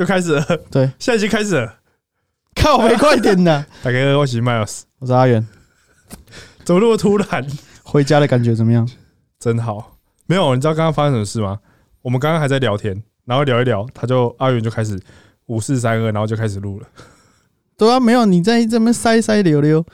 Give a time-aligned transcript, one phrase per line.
[0.00, 1.78] 就开始了，对，现在已经开始了。
[2.54, 3.66] 靠没快点呐！
[3.84, 5.46] 大家好，我是 Miles，我是阿元，
[6.64, 7.46] 怎么那么突然？
[7.82, 8.88] 回家的感觉怎么样？
[9.38, 9.98] 真好。
[10.24, 11.60] 没有，你知道刚刚发生什么事吗？
[12.00, 14.98] 我们刚刚还在聊天，然后聊一聊，他就阿元就开始
[15.48, 16.88] 五四三二，然后就开始录了。
[17.76, 19.84] 对啊，没有你在这边塞塞溜溜，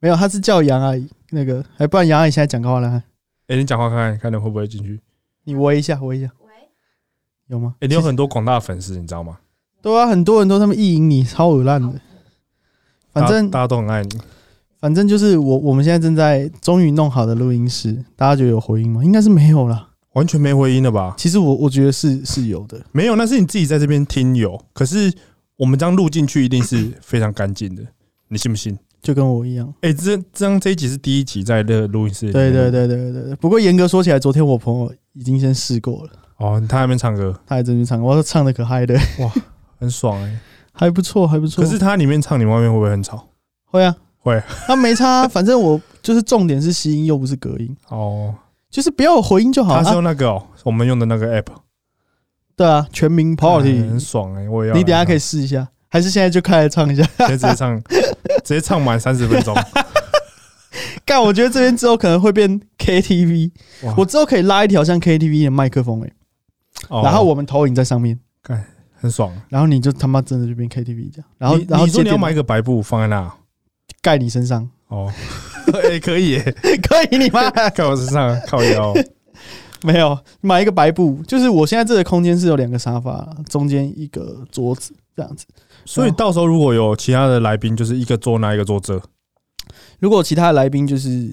[0.00, 3.04] 没有，他是叫杨阿姨，那个，哎，不然杨阿姨现在讲话了，
[3.46, 5.00] 哎、你讲话看看，看你会不会进去？
[5.44, 6.48] 你喂一下，喂一下，喂，
[7.46, 7.76] 有吗？
[7.78, 9.38] 哎、你有很多广大粉丝，你知道吗？
[9.84, 12.00] 对啊，很多人都他们意淫你，超恶烂的。
[13.12, 14.18] 反正大家都很爱你。
[14.80, 19.04] 反正就是我，我们现在正在终于弄好的录音室，大家觉得有回音吗？
[19.04, 19.90] 应该是没有啦。
[20.14, 21.14] 完全没回音了吧？
[21.18, 25.12] 其实我我觉得是是有的，没有，那是你自己在这边听有，可是
[25.56, 27.82] 我们这样录进去一定是非常干净的，
[28.28, 28.78] 你信不信？
[29.02, 29.70] 就跟我一样。
[29.82, 33.36] 哎、这这样这一集是第一集在那个录音室对对对对对对。
[33.36, 38.98] 不过严格说起来，昨天我朋友已经先试过了，哦，他还没唱歌，他还真去唱，我说唱的可嗨的，
[39.78, 40.38] 很爽哎、
[40.72, 41.62] 还不错，还不错。
[41.64, 43.28] 可是它里面唱，你外面会不会很吵？
[43.64, 44.42] 会啊，会。
[44.66, 48.34] 它没差啊， 反正我就是重点是吸音，又不是隔音，哦，
[48.70, 49.92] 就是不要有回音就好他是啊。
[49.94, 51.46] 用那个哦，我们用的那个 app，
[52.56, 54.76] 对啊，全民 Party，很爽哎、我也要。
[54.76, 57.02] 你等下可以试一下，还是现在就开来唱一下？
[57.18, 57.82] 现在直接唱，
[58.44, 59.54] 直接唱满三十分钟。
[61.06, 63.50] 干，我觉得这边之后可能会变 KTV，
[63.96, 66.12] 我之后可以拉一条像 KTV 的麦克风诶、
[66.88, 68.18] 哦然后我们投影在上面，
[69.04, 69.30] 很爽。
[69.50, 73.30] 然后你就他妈真的就变 KTV 这样，然后然后你说你要买一个白布放在那？
[74.00, 75.12] 盖你身上，哦，
[75.84, 77.50] 哎、可以耶，可以你妈。
[77.50, 78.94] 盖我身上靠腰。
[79.84, 85.44] 没有买一个白布，就是我现在这个空间是有两个沙发，中间一个桌子这样子。
[85.84, 88.98] 所以到时候如果有其他的来宾，就是一个坐那，一个坐这，
[89.98, 91.28] 如果其他的来宾就是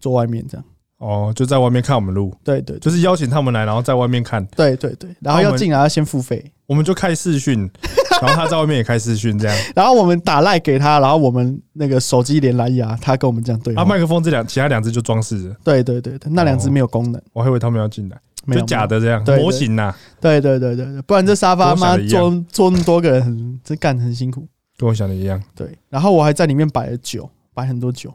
[0.00, 0.64] 坐外面这样，
[0.98, 7.70] 哦，就在外面看我们录，对对就是邀请他们来，然后在外面看，对对对，然后要进来要先付费，我们就开视讯，
[8.20, 9.56] 然后他在外面也开视讯，这样。
[9.74, 13.82] 然后我们打赖给他，然后我们那个手机连蓝牙，他跟我们这样对话。
[13.82, 18.18] 啊，麦克风这两其他两只就装饰着，对对对对，那两只没有功能，我还以为他们要进来，
[18.54, 18.86] 就假。
[18.86, 24.46] 的这样模型呐，对对对对对，不然这沙发妈坐坐那么多个人很，这干很辛苦。
[24.78, 25.42] 跟我想的一样。
[25.54, 28.12] 对，然后我还在里面摆了酒，摆很多酒，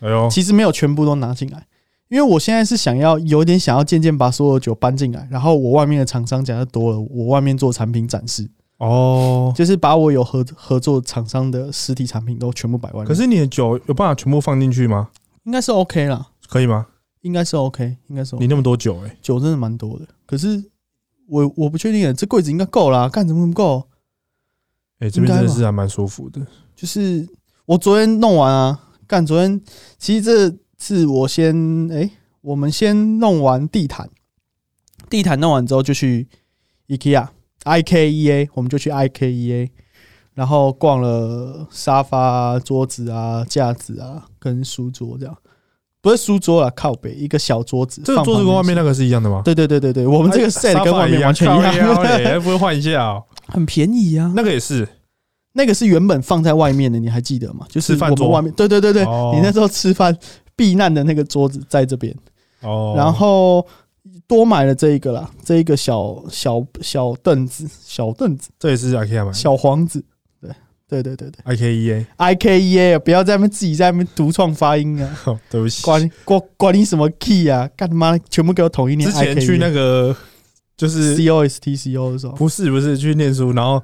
[0.00, 1.66] 哎呦，其实没有全部都拿进来，
[2.12, 8.46] 因为我现在是想要有点想要渐渐把所有酒搬进来，然后我外面的厂商假设多了，我外面做产品展示，
[8.76, 13.06] 哦，就是把我有合合作厂商的实体产品都全部摆外面。
[13.06, 15.08] 可是你的酒有办法全部放进去吗？
[15.44, 16.86] 应该是 OK 啦，可以吗？
[17.22, 20.62] 应该是 OK，应该是 OK 你那么多酒，哎，酒真的蛮多的，可是
[21.26, 23.84] 我我不确定，这柜子应该够啦，干怎么不够？
[24.98, 26.46] 哎，这边真的是还蛮舒服的。
[26.76, 27.26] 就是
[27.64, 29.58] 我昨天弄完啊，干昨天
[29.98, 32.10] 其实这次我先哎、
[32.40, 34.10] 我们先弄完地毯，
[35.08, 36.26] 地毯弄完之后就去
[36.88, 37.28] IKEA
[37.62, 39.70] IKEA，我们就去 IKEA，
[40.34, 45.38] 然后逛了沙发、桌子啊、架子啊跟书桌这样，
[46.00, 49.40] 不是书桌啊，靠北一个小桌子，这个桌子跟外面那个是一样的吗？
[49.44, 51.72] 对对对对对，我们这个 set 跟外面完全一样，
[52.02, 53.22] 还不会换一下哦？
[53.46, 54.32] 很便宜啊。
[54.34, 54.88] 那个也是
[55.52, 57.64] 那个是原本放在外面的，你还记得吗？
[57.68, 60.16] 就是我们外面，对对对对，哦你那时候吃饭
[60.56, 62.14] 避难的那个桌子在这边，
[62.60, 62.94] 哦。
[62.96, 63.66] 然后
[64.26, 69.32] 多买了这一个啦，这一个小小小凳子，小凳子，这也是 IKEA 买的？
[69.32, 70.04] 小皇子，
[70.88, 71.56] 对对对对对。
[71.56, 72.06] IKEA。
[72.18, 79.38] ，IKEA，不要在那边自己在那边独创发音啊， 哦对不起，管管管你什么 key 啊，干他妈全部给我统一念之前。
[79.40, 80.14] 去那个
[80.76, 83.82] 就是 COS TCO 的时候，不是不是去念书，然后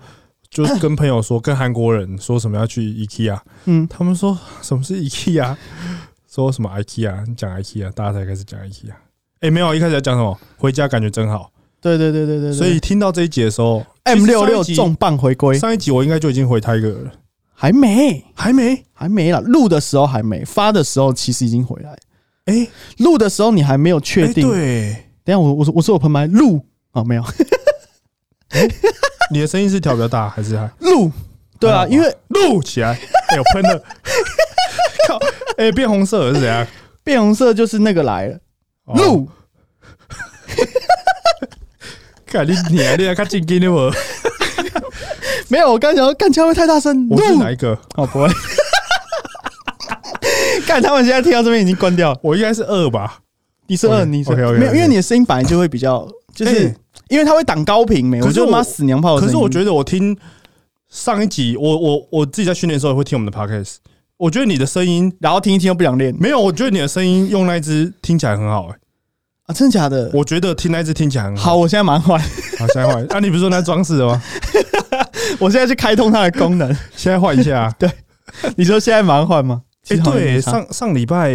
[0.51, 5.57] 就跟朋友说，跟韩国人说什么要去 IKEA，嗯，他们说什么是 IKEA，
[6.31, 8.93] 说什么 IKEA，你讲 IKEA，大家才开始讲 IKEA。
[9.41, 10.39] 哎，没有，一开始在讲什么？
[10.59, 11.51] 回家感觉真好。
[11.81, 17.13] 对对对对对对，所以听到这一集的时候 M 六六重磅回归上一集我应该就已经回 Tiger 了，
[17.55, 18.23] 还没。
[18.35, 18.85] 还没？
[18.93, 21.97] 还没啦，录的时候还没，发的时候其实已经回来。
[22.45, 22.69] 哎，
[22.99, 24.47] 录的时候你还没有确哎定。
[24.47, 26.63] 对，等下我我说我说我喷麦录
[26.93, 27.25] 啊，没有
[29.33, 31.11] 你的声音是调比较大还是还录，
[31.59, 32.93] 对啊，因为录起来？
[33.31, 33.83] 哎有喷了，
[35.59, 35.65] 靠！
[35.65, 36.67] 哎，变红色了是怎样？
[37.05, 38.39] 变红色就是那个来了，
[38.85, 39.29] 哦录
[42.27, 43.91] 看 你你还你还看进金的我，
[45.49, 47.09] 没有，我刚想要干，会不会太大声？
[47.11, 47.71] 我是哪一个？
[47.97, 48.29] 哦，不会。
[50.67, 52.19] 看，他们现在听到这边已经关掉了。
[52.23, 53.21] 我应该是二吧？
[53.67, 56.77] 你是二你是没有，因为你的声音本来就会比较，就是哎
[57.09, 59.25] 因为它会挡高频没，可是我我就妈死娘炮的。
[59.25, 60.15] 可是我觉得我听
[60.91, 63.77] 上一集，我我我自己在训练的时候也会听我们的 podcast，
[64.19, 68.77] 我觉得你的声音然后听一听又不想练没有，我觉得你的声音用那一支听起来很好、欸，
[69.47, 70.11] 啊，真的假的？
[70.13, 71.57] 我觉得听那一只听起来很好，好。
[71.57, 73.05] 我现在马上换，好，现在换。
[73.07, 74.23] 啊，你不是说那装饰的吗？
[75.39, 76.69] 我现在去开通它的功能。
[76.97, 77.75] 现在换一下 啊。
[78.57, 79.63] 你说现在马上换吗？
[80.05, 81.35] 对，上上礼拜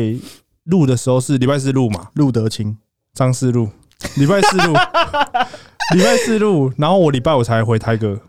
[0.66, 2.78] 录的时候是礼拜四录嘛，录德清，
[3.14, 3.70] 张四录，
[4.16, 4.74] 礼拜四录，
[5.96, 8.20] 礼拜四录，然后我礼拜五才回台哥。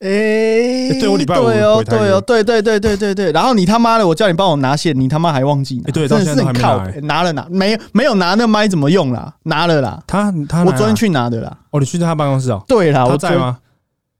[0.00, 3.32] 哎、对我礼拜五对哦，对哦，对对对对对对。
[3.32, 9.34] 然后你他妈的，我叫你帮我拿线，你他妈还忘记拿，哎对真的到现在还没是很靠拿欸拿了拿，没有没有拿那麦怎么用啦？
[9.44, 11.56] 拿了啦，他他我昨天去拿的啦。
[11.70, 12.62] 哦，你去他办公室哦？
[12.66, 13.58] 对啦，他我在吗？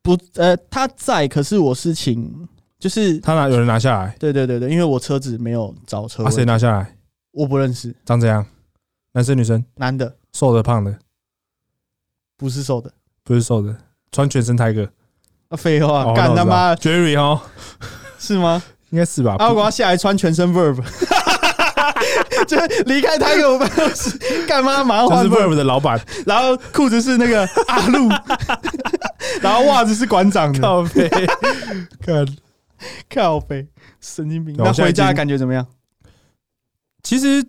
[0.00, 2.32] 不，呃，他在，可是我是请，
[2.78, 6.96] 就是他拿有人拿下来，对对对对，因为我车子没有找车谁拿下来？
[7.32, 8.46] 我不认识，长怎样？
[9.12, 9.62] 男生女生？
[9.76, 10.96] 男的瘦的胖的？
[12.36, 12.92] 不是瘦的，
[13.22, 13.76] 不是瘦的，
[14.12, 14.88] 穿全身 Tiger。
[15.54, 17.40] 啊，废话，哦干、他妈的 Jerry 哦，
[18.18, 18.62] 是吗？
[18.90, 19.36] 应该是吧？
[19.38, 20.76] 啊，我要下来穿全身 Verb，
[22.46, 22.56] 就
[22.86, 28.08] 离开他有办公室，干嘛马上换 Verb，Verb 的老板，然后裤子是那个阿路，
[29.40, 31.08] 然后袜子是馆长的，靠背，
[32.04, 32.26] 看。
[33.08, 33.66] 靠背，
[33.98, 34.54] 神经病。
[34.58, 35.66] 那回家的感觉怎么样？
[37.02, 37.42] 其实，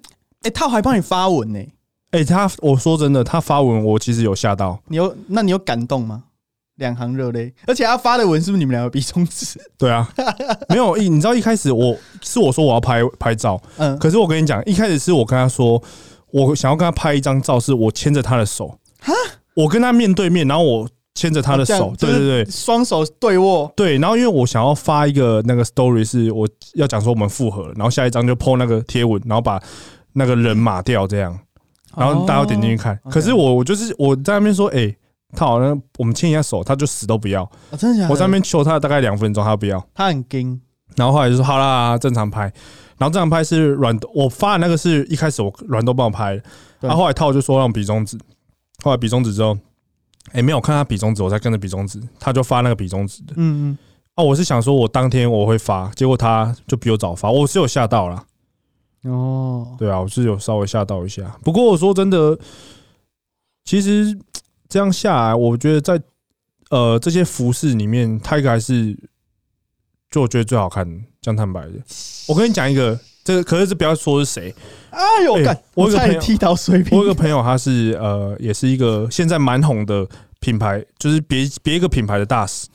[0.44, 1.60] 哎、他还帮你发文呢、
[2.12, 4.80] 哎，他我说真的，他发文我其实有吓到。
[4.88, 6.24] 你有那你有感动吗？
[6.78, 9.60] 两行热泪，而且他发的文是不是你们两个比中指？
[9.78, 10.08] 对啊，
[10.70, 15.82] 没有一，你知道一开始我是我说我要拍拍照，嗯，可是我跟你讲，一开始是我跟他说，
[16.32, 19.14] 我想要跟他拍一张照，是我牵着他的手，哈？
[19.54, 22.46] 我跟他面对面，然后我牵着他的手，对对对。
[22.52, 29.58] 双手对握，对，然后因为我想要发一个那个 story，是我要讲说我们复合了，然后下一张就 po 那个贴文，然后把
[30.12, 31.40] 那个人码掉这样，
[31.96, 32.94] 然后大家点进去看。
[33.06, 33.10] 哦。
[33.10, 34.94] 可是我我就是我在那边说，哎、
[35.34, 37.44] 他好像我们牵一下手，他就死都不要。
[37.44, 38.10] 哦真的假的？
[38.10, 39.86] 我在那边求他大概两分钟，他不要。
[39.94, 40.60] 他很惊，
[40.96, 42.52] 然后后来就说好啦，正常拍。
[42.98, 46.42] 然后正常拍是软，我发的那个是一开始我软豆帮我拍
[46.80, 48.18] 然后后来套就说让比中指，
[48.82, 49.58] 后来比中指之后，
[50.32, 53.34] 哎、没有看他比中指，我才跟着比中指，他就发那个比中指的。
[53.36, 53.78] 嗯嗯，
[54.14, 58.24] 啊，我是想说我当天我会发，结果他就比我早发，我是有吓到啦。
[59.04, 61.38] 哦，对啊，我是有稍微吓到一下。
[61.44, 62.40] 不过我说真的，
[63.66, 64.18] 其实
[64.76, 65.98] 这样下来，我觉得在
[66.70, 68.94] 呃这些服饰里面，Tiger 还是
[70.12, 71.02] 就我觉得最好看的。
[71.22, 71.76] 这样坦白的，
[72.28, 74.54] 我跟你讲一个，这个可是不要说是谁，
[74.90, 75.32] 哎呦
[75.76, 80.06] 我有个朋友踢到水平我有，个朋友，他是呃也是一个现在蛮红的
[80.42, 82.68] 品牌，就是别别一个品牌的大使。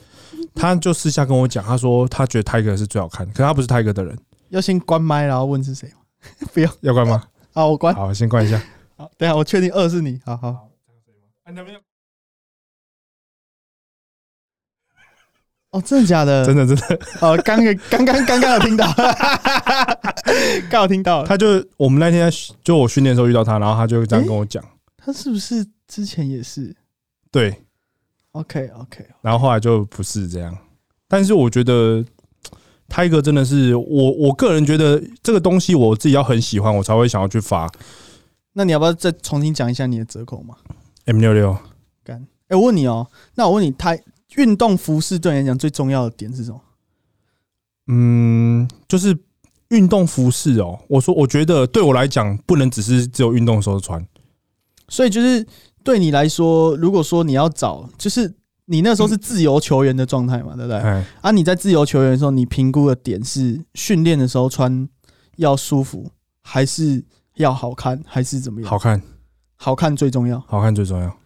[0.55, 4.19] 他就私下跟我讲，他说他觉得 Tiger 是最好看，可是他不是 Tiger 的人，
[4.49, 5.97] 要先关麦，然后问是谁吗？
[6.55, 7.23] 不要，要关吗？
[7.52, 7.94] 好，我关。
[7.94, 8.58] 好，先关一下。
[8.97, 10.49] 好，等一下我确定二是你，好好。
[11.44, 11.79] 啊那边
[15.72, 16.44] 哦，真的假的？
[16.44, 18.93] 真的真的，哦，刚刚刚刚刚刚有听到，
[20.69, 21.22] 刚好听到。
[21.22, 22.31] 他他就我们那天
[22.64, 24.64] 就我训练的时候遇到他，然后他就这样跟我讲，
[24.96, 26.75] 他是不是之前也是
[27.31, 27.55] 对
[28.32, 30.56] ，？OK OK，然后后来就不是这样。
[31.06, 32.05] 但是我觉得
[32.88, 37.70] Tiger 真的是我我个人觉得这个东西我自己要很喜欢，我才会想要去发
[38.55, 40.56] 那你要不要再重新讲一下你的折扣嘛
[41.05, 41.56] ？M 六六。
[42.02, 43.96] 干，哎，我问你哦，那我问你，他
[44.36, 46.60] 运动服饰对你来讲最重要的点是什么？
[47.88, 49.16] 嗯，就是
[49.70, 50.78] 运动服饰哦。
[50.88, 54.06] 我说，我觉得对我来讲，不能只是只有运动的时候穿。
[54.88, 55.46] 所以就是
[55.82, 58.32] 对你来说，如果说你要找，就是
[58.66, 60.78] 你那时候是自由球员的状态嘛，对不对？
[60.78, 64.88] 哎，啊，你在自由球员的时候，你评估的点是训练的时候穿
[65.37, 66.10] 要舒服，
[66.42, 68.70] 还是要好看，还是怎么样？
[68.70, 69.02] 好看，
[69.56, 70.38] 好看最重要。
[70.46, 71.16] 好看最重要。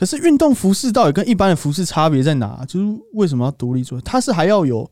[0.00, 2.64] 可是运动服饰到底跟一般的服饰差别在哪？
[2.66, 4.00] 就是为什么要独立做？
[4.00, 4.90] 它是还要有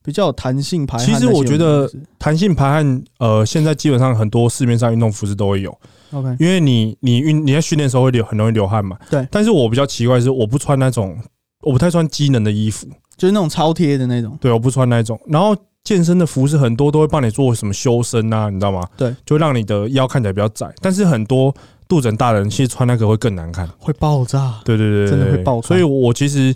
[0.00, 5.76] 比较有弹性排汗其实我觉得弹性排汗，呃，现在基本上很多市面上运动服饰都会有
[6.12, 8.96] ，OK，因为你你运你在训练的时候会流很容易流汗嘛。
[9.10, 11.18] 对但是我比较奇怪的是，我不穿那种，
[11.62, 14.38] 我不太穿机能的衣服，就是那种超贴的那种。
[14.40, 15.20] 对，我不穿那种。
[15.26, 18.86] 然后健身的服饰很多都会帮你做什么修身啊，你知道吗？
[18.96, 20.72] 对，就让你的腰看起来比较窄。
[20.80, 21.54] 但是很多
[21.88, 23.68] 肚子很大的人，其实穿那个会更难看。
[23.78, 26.54] 会爆炸，对对对对，真的会爆炸所以我其实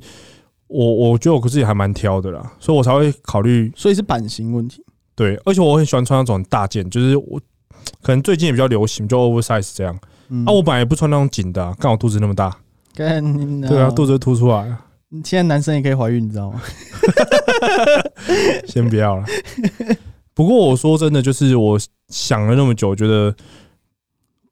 [0.67, 4.85] 我我觉得我自己还蛮挑的啦，所以我才会考虑所以是版型问题。
[5.15, 7.41] 对，而且我很喜欢穿那种大件，就是我
[8.03, 9.99] 可能最近也比较流行，就 oversize 这样。
[10.29, 12.57] 嗯啊，我本来也不穿那种紧的、啊，刚好肚子那么大，
[12.95, 14.79] 跟对啊，肚子就凸出来了。
[15.25, 16.61] 现在男生也可以怀孕，你知道吗？
[18.69, 19.25] 先不要了。
[20.35, 21.79] 不过我说真的，就是我
[22.11, 23.35] 想了那么久，觉得，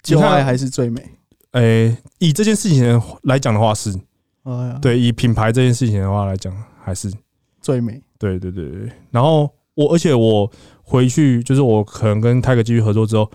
[0.06, 1.04] 旧你看爱还是最美。
[1.52, 3.90] 诶、以这件事情来讲的话是，
[4.44, 6.52] 哎，对；以品牌这件事情的话来讲，
[6.84, 7.12] 还是
[7.60, 8.00] 最美。
[8.18, 8.92] 对对对对。
[9.10, 10.50] 然后我，而且我
[10.82, 13.30] 回去，就是我可能跟泰哥继续合作之后，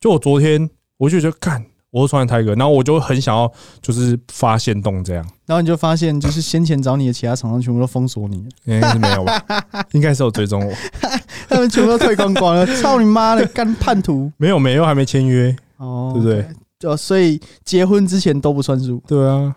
[0.00, 3.50] 就我昨天我就觉得，干，我都穿着 Tiger，然后我就很想要
[3.80, 9.64] 就是发现洞这样，然后你就发现，就是先前找你的其他厂商全部都封锁你，应该是没有吧？
[9.92, 10.72] 应该是有追踪我，
[11.48, 12.66] 他们全部都退光光了。
[12.80, 14.30] 操你妈的，干叛徒！
[14.36, 16.46] 没有没有还没签约，哦，对不对？
[16.78, 19.02] 就所以结婚之前都不算数。
[19.06, 19.54] 对啊，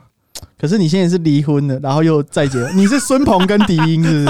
[0.58, 4.26] 可是你现在是离婚了，然后又再结， 你是孙鹏跟迪英是？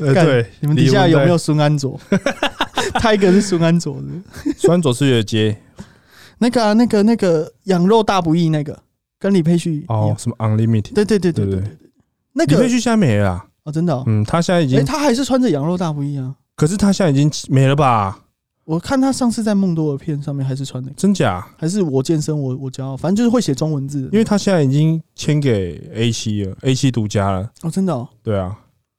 [0.00, 1.98] 呃，对，你们底下有没有孙安佐？
[2.94, 5.56] 泰哥是孙安佐的，孙安佐是有接
[6.38, 8.78] 那个，那个那个羊肉大不易那个，
[9.18, 10.94] 跟李佩旭哦，什么 Unlimited？
[10.94, 11.62] 对对对对对
[12.32, 18.18] 那个李佩旭现在没了哦，真的，嗯，他现在已经，他还是穿着羊肉大不易啊，可是他现在已经没了吧？
[18.70, 21.44] 我看他上次在梦多的片上面还是穿的，真假？
[21.58, 28.56] 还是我健身我我骄傲，反正就是会写中文字，因为他现在已经签给 A 七了，A 七独家了，哦，真的哦，对啊，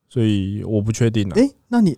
[0.09, 1.35] 所以我不确定了。
[1.37, 1.97] 哎，那你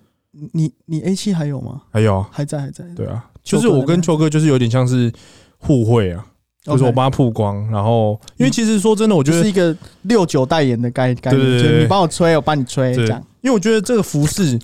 [0.52, 1.82] 你你 A 七还有吗？
[1.92, 5.12] 还有啊，还在还在，对啊，就是我跟秋哥就是有点像是
[5.58, 6.24] 互惠啊，
[6.62, 13.08] 就是我帮他曝光，然后因为其实说真的，我觉得就是一个六九代言的概概念，你对帮我吹，我帮你吹，对。
[13.08, 13.26] 这样。
[13.42, 14.60] 因为我觉得这个服饰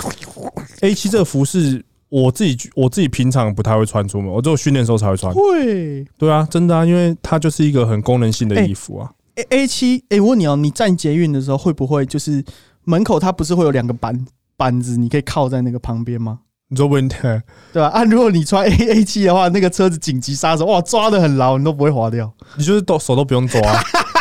[0.82, 5.34] A 七这个服饰，我自己我自己平常不太会穿出门，我只有训练的时候才会穿。
[5.34, 9.12] 会对啊，真的啊，因为它就是一个很功能性的衣服啊。
[9.36, 12.44] A A 七，哎，我问你哦，你站捷运的时候会不会就是
[12.84, 14.26] 门口它不是会有两个板
[14.58, 16.40] 板子，你可以靠在那个旁边吗？
[16.72, 17.16] 你说问题，
[17.72, 17.88] 对吧？
[17.90, 22.32] 啊，如果你穿 A A 七的话，那个车子紧急刹车，哇，抓的很牢，你都不会滑掉。
[22.58, 23.62] 你就是都手都不用抓，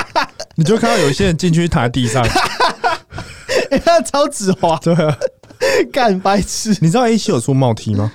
[0.57, 2.23] 你就看到有些人进去躺在地上。
[3.71, 5.19] 哎，他超直滑，对啊，
[5.93, 6.77] 干白痴！
[6.81, 8.13] 你知道 A 七有出帽 T 吗？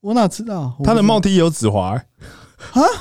[0.00, 0.76] 我哪知道？
[0.84, 2.06] 他的帽我 T 有指滑、欸，
[2.72, 2.92] 不知道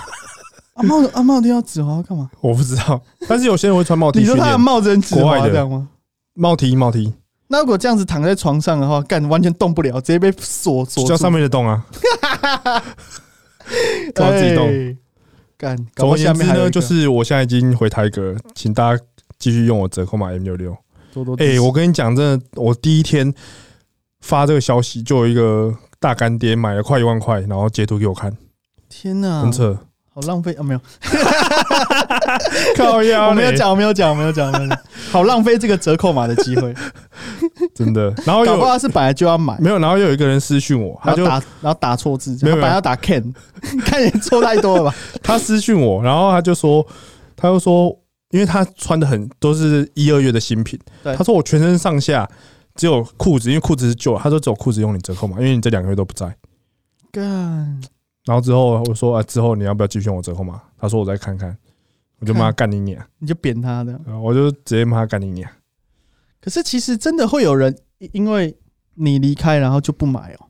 [0.73, 2.29] 啊帽啊帽梯要指滑干嘛？
[2.41, 3.01] 我不知道。
[3.27, 5.87] 但是有些人会穿帽 T 你说他的，帽子很直国外的滑这样吗？
[6.33, 7.13] 帽 T 帽 T
[7.47, 11.85] 那如果这样子躺在床上的话，干完全动不了，直接被锁锁叫上面的洞啊，
[14.15, 14.67] 让它自己动。
[14.67, 14.97] 哎
[15.57, 19.01] 干，搞不好总而言之呢，下面还有一个就是我现在已经回台格，请大家
[19.39, 20.75] 继续用我折扣码 M 六六。
[21.13, 23.33] 多多哎、我跟你讲，真的，我第一天
[24.25, 28.35] 发这个消息，就有一个大干爹买了快一万块，然后截图给我看，
[28.89, 29.77] 天哪，很扯。
[30.15, 30.63] 好浪费啊！
[30.63, 30.79] 没有，
[32.77, 34.79] 靠腰嘞我没有讲，我没有讲，我没有讲，我没有讲，
[35.11, 36.73] 好浪费这个折扣码的机会。
[37.75, 38.13] 真的。
[38.25, 39.77] 然后有搞不好他是本来就要买，没有？
[39.77, 43.33] 然后又有一个人私讯我，他就然后打，然后打错字，没有他本来要打 Ken，
[43.85, 44.95] 看人错太多了吧？
[45.21, 46.87] 他私讯我，然后他就说，
[47.35, 47.93] 他就说，
[48.29, 52.25] 因为他穿的很都是一二月的新品，对他说我全身上下
[52.75, 56.35] 只有裤子，因为裤子是旧，他说只有裤子用你折扣嘛，因为你这两个月都不在。
[57.11, 57.23] 干，
[58.25, 60.61] 然后之后我说啊，之后你要不要继续用我折扣嘛？
[60.77, 61.57] 他说我再看看，
[62.19, 63.93] 我就骂他干你娘，你就扁他的。
[64.05, 65.49] 然后我就直接骂他干你娘。
[66.41, 67.75] 可是其实真的会有人
[68.11, 68.55] 因为
[68.95, 70.45] 你离开，然后就不买哦。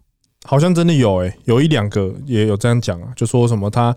[0.46, 3.96] 好像真的有诶、有一两个也有这样讲啊，就说什么他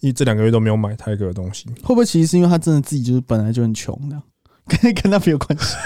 [0.00, 4.22] 一这两个月都没有买泰戈的东西，会不会其实是因为他真的自己就是本来就很穷这样，
[4.66, 5.76] 跟跟他没有关系，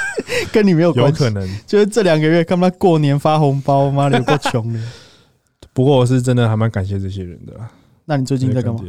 [0.54, 1.48] 跟你没有有关系，可能。
[1.66, 4.78] 就是这两个月看他过年发红包，妈的有够穷的。
[5.74, 7.68] 不过我是真的还蛮感谢这些人的啊。
[8.04, 8.80] 那你最近在干嘛？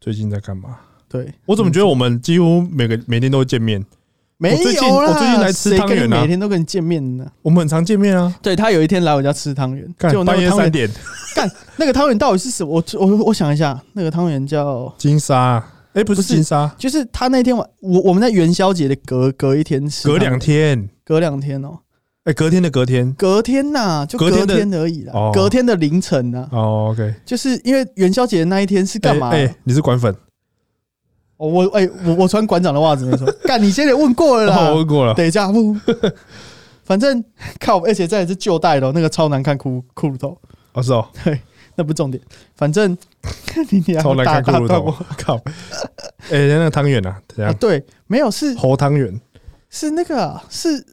[0.00, 0.78] 最近在干嘛？
[1.06, 3.84] 对我怎么觉得我们几乎每个每天都会见面？
[4.38, 4.56] 没有？
[4.56, 7.30] 我最近我最近来吃汤圆啊每天都跟你见面呢。
[7.42, 10.90] 我们很常见面啊，对他有一天来我家吃汤圆，就那半夜三点，
[11.76, 12.72] 那个汤圆到底是什么？
[12.72, 21.78] 我我我想一下，那个汤圆叫，金沙啊，哎，不是不是金沙，就是他那天晚我我们在元宵节的隔隔一天吃，隔两，天，隔两天哦，
[22.24, 23.12] 哎，隔天的隔天。
[23.14, 25.12] 隔天呐，就隔隔天而已啦。
[25.14, 29.30] 哦，隔天的凌晨呐，哦，OK，就是因为元宵节那一天是干嘛？
[29.30, 30.14] 哎，哎你是管粉？
[31.36, 35.12] 哦我哎我我穿馆长的袜子没错， 干你先得问过了哦，我，问过了。
[35.14, 35.76] 等一下不，
[36.84, 37.22] 反正
[37.58, 40.38] 靠，而且这也是旧代的哦，那个超难看骷骷髅头，
[40.74, 41.06] 哦，是哦，
[41.76, 42.22] 那不重点，
[42.54, 42.96] 反正
[43.70, 45.36] 你你超难看骷髅头打断我，靠！
[46.30, 49.20] 哎，那个汤圆啊，怎啊，对，没有是猴汤圆，
[49.70, 50.84] 是那个啊是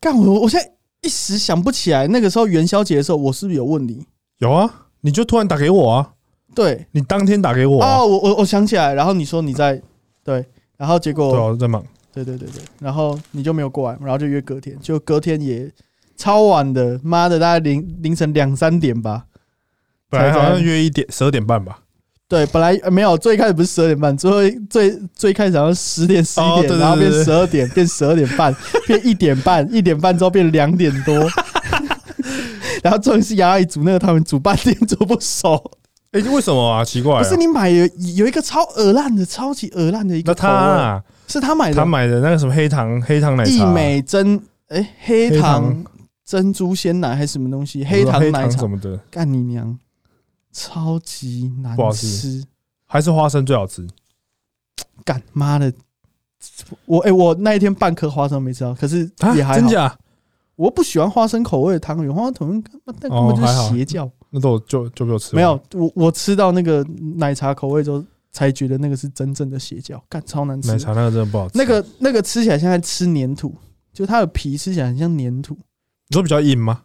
[0.00, 0.72] 干我我现在
[1.02, 4.04] 一时想不起来，那个时候元宵节的时候，我是不是有问你？
[4.38, 6.12] 有啊，你就突然打给我啊，
[6.54, 9.80] 对，你当天打给我啊哦，，我我我想起来，然后你说你在
[10.22, 10.44] 对，
[10.76, 11.84] 然后结果对啊，我在忙。
[12.12, 15.70] 对对对对，然后你就没有过来，然后就约隔天，就隔天也
[16.16, 19.26] 超晚的，妈的，大概凌凌晨两三点吧。
[20.08, 21.78] 本来好像约一点十二点半吧，
[22.28, 24.38] 对，本来、呃没有，最开始不是十二点半，最后
[24.70, 28.54] 最最开始好像十点十一点，然后变十二点，变十二点半，
[28.86, 31.14] 变一点半，一点半之后变两点多，
[32.82, 35.54] 然后终于是牙阿姨煮那个他们煮半天煮不熟，
[36.12, 36.84] 哎，为什么啊？
[36.84, 37.84] 奇怪啊，不是你买有
[38.16, 45.64] 有一个超鹅烂的，超级鹅烂的一那他个口味，啊是他买的，他买的那个什么黑糖黑糖奶茶，一美珍哎、黑黑糖。
[45.64, 45.84] 糖
[46.26, 48.58] 珍珠鲜奶还是什么东西，黑糖奶茶。
[48.58, 49.78] 什，么的，干你娘，
[50.56, 52.44] 超级难不好吃吃，
[52.86, 53.86] 还是花生最好吃？
[55.04, 55.70] 干妈的，
[56.86, 59.60] 我哎、我那一天半颗花生没吃到，可是啊也还好。
[59.60, 59.94] 真假？
[60.54, 64.10] 我不喜欢花生口味的汤圆，花生口味那根本就是邪教。
[64.30, 66.82] 那都就就没有吃没有，我我吃到那个
[67.16, 70.78] 奶茶口味之后，才觉得那个是真正的邪教，干超难吃奶。
[70.78, 71.58] 茶那个真的不好吃。
[71.58, 73.54] 那个那个吃起来像在吃粘土，
[73.92, 75.54] 就它的皮吃起来很像粘土，
[76.08, 76.82] 你说比较硬吗？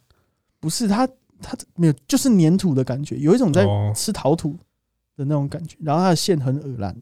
[0.59, 1.07] 不是它
[1.41, 4.57] 它没有，就是粘土的感觉，有一种在哦吃陶土
[5.17, 5.75] 的那种感觉。
[5.81, 6.95] 然后它的线很恶烂。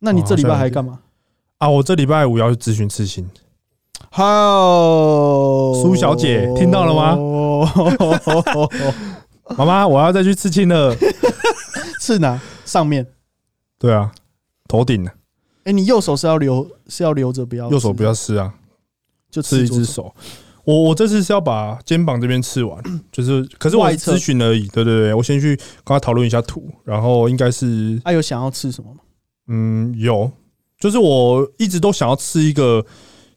[0.00, 1.00] 那你哦这礼拜还干嘛？
[1.58, 3.28] 啊，我这礼拜五要去咨询刺青，
[4.10, 7.16] 好，苏小姐听到了吗
[9.56, 10.94] 妈妈，我要再去刺青了。
[12.00, 13.06] 刺哪上面？
[13.76, 14.12] 对啊，
[14.68, 15.10] 头顶呢
[15.64, 18.54] 哎、你右手是要留是要留着，不要右手不要吃刺啊，
[19.30, 20.14] 就刺一只手。
[20.68, 22.78] 我我这次是要把肩膀这边刺完，
[23.10, 24.68] 就是可是我咨询而已。
[24.68, 29.00] 对对对，我先去跟他讨论一下图，然后应该是啊，有想要吃什么吗？
[29.46, 30.30] 嗯有，
[30.78, 32.84] 就是我一直都想要吃一个，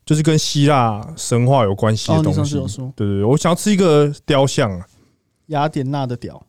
[0.05, 2.55] 就是跟希腊神话有关系的东西。
[2.97, 4.85] 对对对，我想要吃一个雕像啊，
[5.45, 6.45] 雅典娜的屌，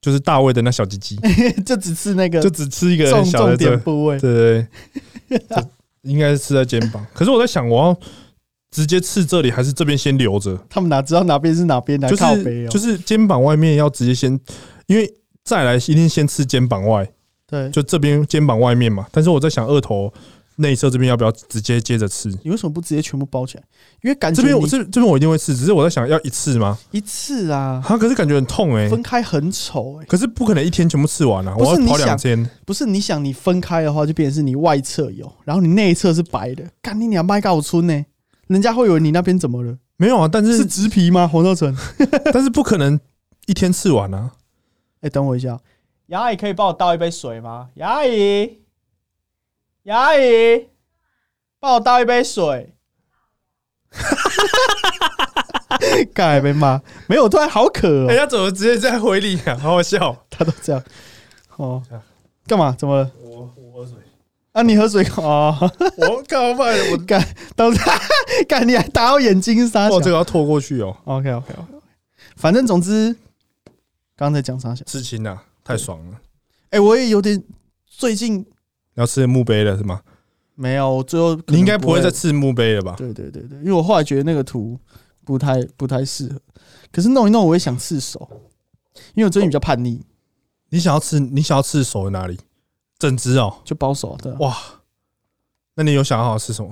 [0.00, 1.16] 就是大卫的那小鸡鸡，
[1.66, 4.18] 就只吃那个就只吃一个重点部位。
[4.18, 4.66] 对
[5.28, 5.38] 对
[6.00, 7.06] 应该是吃在肩膀。
[7.12, 7.98] 可是我在想，我要
[8.72, 10.58] 直接刺这里，还是这边先留着？
[10.68, 12.70] 他们哪知道哪边是哪边来就靠背哦？
[12.70, 14.32] 是就是肩膀外面要直接先，
[14.86, 15.14] 因为
[15.44, 17.06] 再来一定先刺肩膀外，
[17.46, 19.06] 对，就这边肩膀外面嘛。
[19.12, 20.10] 但是我在想，二头
[20.56, 22.30] 内侧这边要不要直接接着刺？
[22.42, 23.64] 你为什么不直接全部包起来？
[24.02, 26.78] 因为感觉你这边我这这边我一定会刺，只是我在想要一次吗？
[26.92, 30.06] 一次啊，啊，可是感觉很痛哎、分开很丑哎。
[30.06, 32.48] 可是不可能一天全部刺完啊，我要跑两天。
[32.64, 36.64] 不是你想你分开的话，就变成是你外侧有，然后你内侧是白的。
[36.80, 38.04] 干你娘麦告村呢？
[38.52, 39.76] 人家会以为你那边怎么了？
[39.96, 41.26] 没有啊，但是是植皮吗？
[41.26, 41.74] 黄少成？
[42.32, 42.98] 但是不可能
[43.46, 44.32] 一天吃完啊。
[45.00, 45.58] 哎、等我一下，
[46.06, 47.70] 杨阿姨可以帮我倒一杯水吗？
[47.74, 48.60] 杨阿姨，
[49.84, 50.68] 杨阿姨，
[51.58, 52.74] 帮我倒一杯水。
[56.14, 59.56] 刚才被骂，没有，突然好渴哦、人家怎么直接在回礼啊？
[59.58, 60.24] 好好笑。
[60.30, 60.82] 他都这样。
[61.56, 61.82] 哦，
[62.46, 62.74] 干嘛？
[62.78, 63.10] 怎么了？
[64.52, 65.56] 啊，你喝水哦，
[65.96, 66.64] 我干嘛？
[66.92, 67.80] 我干，当时
[68.46, 70.94] 干你还打到眼睛撒小哦，这个要拖过去哦。
[71.04, 71.72] OK OK OK，
[72.36, 73.16] 反正总之，
[74.14, 74.84] 刚才讲啥小？
[74.84, 76.20] 刺青啊，太爽了！
[76.70, 77.42] 哎、我也有点
[77.86, 78.44] 最近
[78.94, 80.02] 要吃墓碑了是吗？
[80.54, 82.94] 没有，我最后你应该不会会再刺墓碑了吧？
[82.98, 84.78] 对对对对，因为我后来觉得那个图
[85.24, 86.38] 不太不太适合，
[86.92, 88.28] 可是弄一弄我也想刺手，
[89.14, 90.02] 因为我最近比较叛逆，
[90.68, 92.38] 你想要刺，你想要刺手在哪里？
[93.08, 93.52] 整只哦。
[93.64, 94.56] 就保守的哇，
[95.74, 96.70] 那你有想好是什么？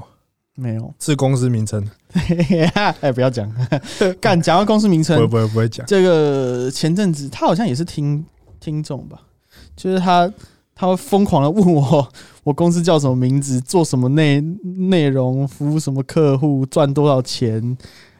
[0.54, 0.94] 没有。
[0.98, 1.84] 是公司名称？
[3.00, 3.50] 哎，不要讲，
[4.20, 5.84] 干讲到公司名称不会，不会不会讲。
[5.86, 8.24] 这个前阵子他好像也是听
[8.60, 9.20] 听众吧，
[9.74, 10.30] 就是他
[10.74, 12.08] 他会疯狂的问我，
[12.44, 17.76] 我公司叫什么名字，做什么内内容，服务什么客户，赚多少钱，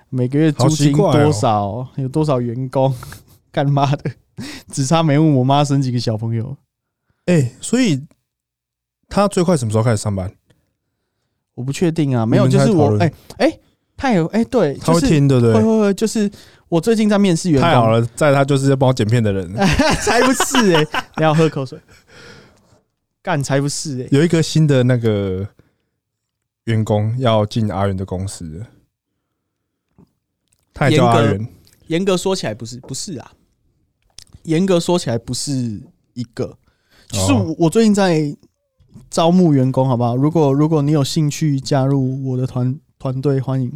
[0.09, 2.95] 每个月租金多少，有多少员工，
[3.53, 4.11] 干嘛的，
[4.73, 6.57] 只差没问我妈生几个小朋友，
[7.27, 8.07] 哎，所以
[9.09, 10.33] 他最快什么时候开始上班？
[11.55, 13.61] 我不确定啊，没有，就是我哎哎，
[13.97, 15.55] 他有哎对，就是他会听，对不对？
[15.55, 16.31] 会会会，就是
[16.69, 19.53] 我最近在面试员工，太好了，在他就是在帮我剪片的人，
[20.03, 21.05] 才不是哎、欸！
[21.19, 21.79] 你要喝口水。
[23.23, 25.47] 干才不是哎、有一个新的那个
[26.65, 28.67] 员工要进阿元的公司了，
[30.73, 31.49] 他也叫阿严元，
[31.89, 33.33] 严格说起来不是，不是啊。
[34.45, 35.53] 严格说起来不是
[36.15, 36.57] 一个，
[37.11, 38.37] 就是哦我我最近在
[39.11, 40.17] 招募员工，好不好？
[40.17, 43.73] 如果如果你有兴趣加入我的团团队，欢迎。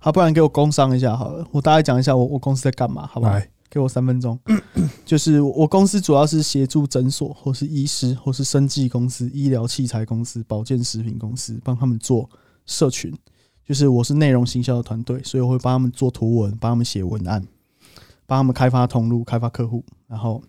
[0.00, 3.32] 好，不然给我工商一下好了，我大概讲一下我我公司在干嘛，好不好？
[3.32, 4.38] 来，给我三分钟。
[5.04, 12.28] 就是我公司主要是协助诊所或是医师或是生技公司、医疗器材公司、保健食品公司，帮他们做
[12.66, 13.12] 社群。
[13.66, 17.42] 就是我是内容行销的团队，所以我会帮他们做图文，帮他们写文案，
[18.26, 20.42] 帮他们开发通路、开发客户，然后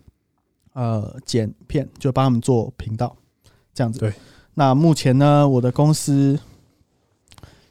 [0.76, 3.16] 呃剪片，就帮他们做频道
[3.72, 3.98] 这样子。
[3.98, 4.12] 对。
[4.54, 6.38] 那目前呢，我的公司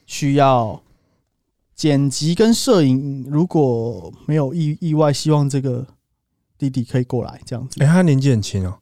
[0.06, 0.82] 需要
[1.76, 5.86] 剪辑跟摄影，如果没有意意外，希望这个
[6.58, 8.80] 弟弟可以过来这样子哎，，他年纪很轻哦，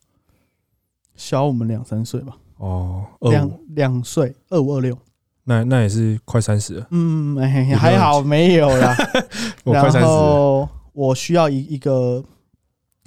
[1.15, 4.97] 小我们两三岁吧，哦，两，两岁，二五二六。
[5.45, 7.37] 那那也是快三十了，嗯，
[7.77, 8.95] 还好没有啦。
[8.97, 9.25] 然
[9.65, 12.23] 我快三十了，后我需要一一个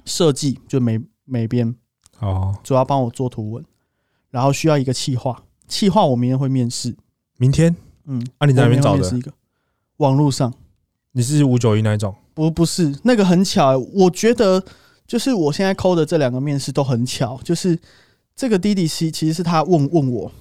[0.07, 1.75] 设计，就美美编，
[2.19, 3.63] 哦，主要帮我做图文，
[4.31, 6.95] 然后需要一个企划，企划我明天会面试。
[7.37, 7.75] 明天？
[8.05, 9.17] 嗯，啊，你在哪边找的？
[9.17, 9.31] 一个。
[9.97, 10.53] 网络上。
[11.11, 12.15] 你是五九一那一种？
[12.33, 12.97] 不不是。
[13.03, 14.63] 那个很巧欸、我觉得
[15.05, 17.77] 就是我现在抠的这两个面试都很巧，就是
[18.35, 20.31] 这个 D D C 其实是他问问我，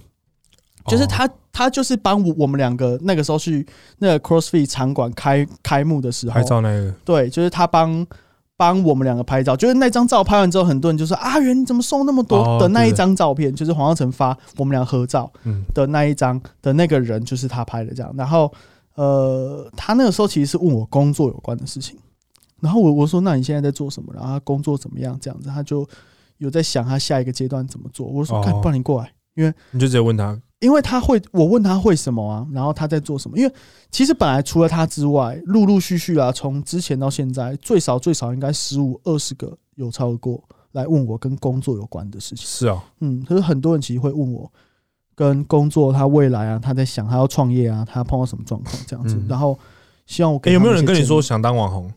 [0.86, 3.66] 就是哦他他就是帮我我们两个那个时候去
[3.98, 6.34] 那个 CrossFit 场馆开开幕的时候。
[6.34, 8.06] 拍照那个，对，就是他帮
[8.56, 18.50] 帮我们两个拍照，就是那张照拍完之后，很多人就说阿元你怎么送那么多哦的那一张照片，就是黄耀成发我们俩合照嗯，的那一张的那个人就是他拍的这样，然后
[18.94, 21.98] 呃，他那个时候其实是问我工作有关的事情，
[22.60, 24.10] 然后我我说那你现在在做什么？
[24.14, 25.18] 然后他工作怎么样？
[25.20, 25.86] 这样子，他就
[26.38, 28.06] 有在想他下一个阶段怎么做。
[28.06, 33.38] 我说哦看，不然你过来，因为你就直接问他，因为他会，我问他会什么啊，然后他在做什么？
[33.38, 33.54] 因为
[33.88, 42.44] 其实本来除了他之外，陆陆续续啊，从之前到现在，最少最少应该十五二十个有超过来问我跟工作有关的事情。
[42.44, 44.50] 是啊，嗯，可是很多人其实会问我
[45.14, 49.56] 跟工作，他未来啊，他在想他要创业啊，他碰到什么状况这样子，嗯然后
[50.06, 51.22] 希望我有没有人跟你说？
[51.22, 51.88] 想当网红？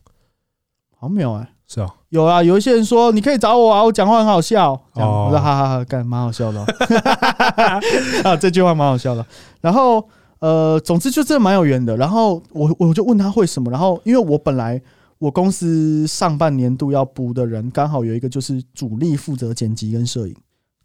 [0.96, 4.72] 好像没有哎、是啊，有啊，有一些人说你可以找我啊，我讲话很好笑。
[4.94, 6.66] 我说哈哈哈，干蛮好笑的哦、
[8.28, 9.24] 啊，这句话蛮好笑的。
[9.60, 10.04] 然后
[10.40, 11.96] 呃，总之就真的蛮有缘的。
[11.96, 14.82] 然后我我就问他会什么，然后因为我本来
[15.18, 20.34] 我公司上半年度要补的人刚好有一个就是主力负责剪辑跟摄影，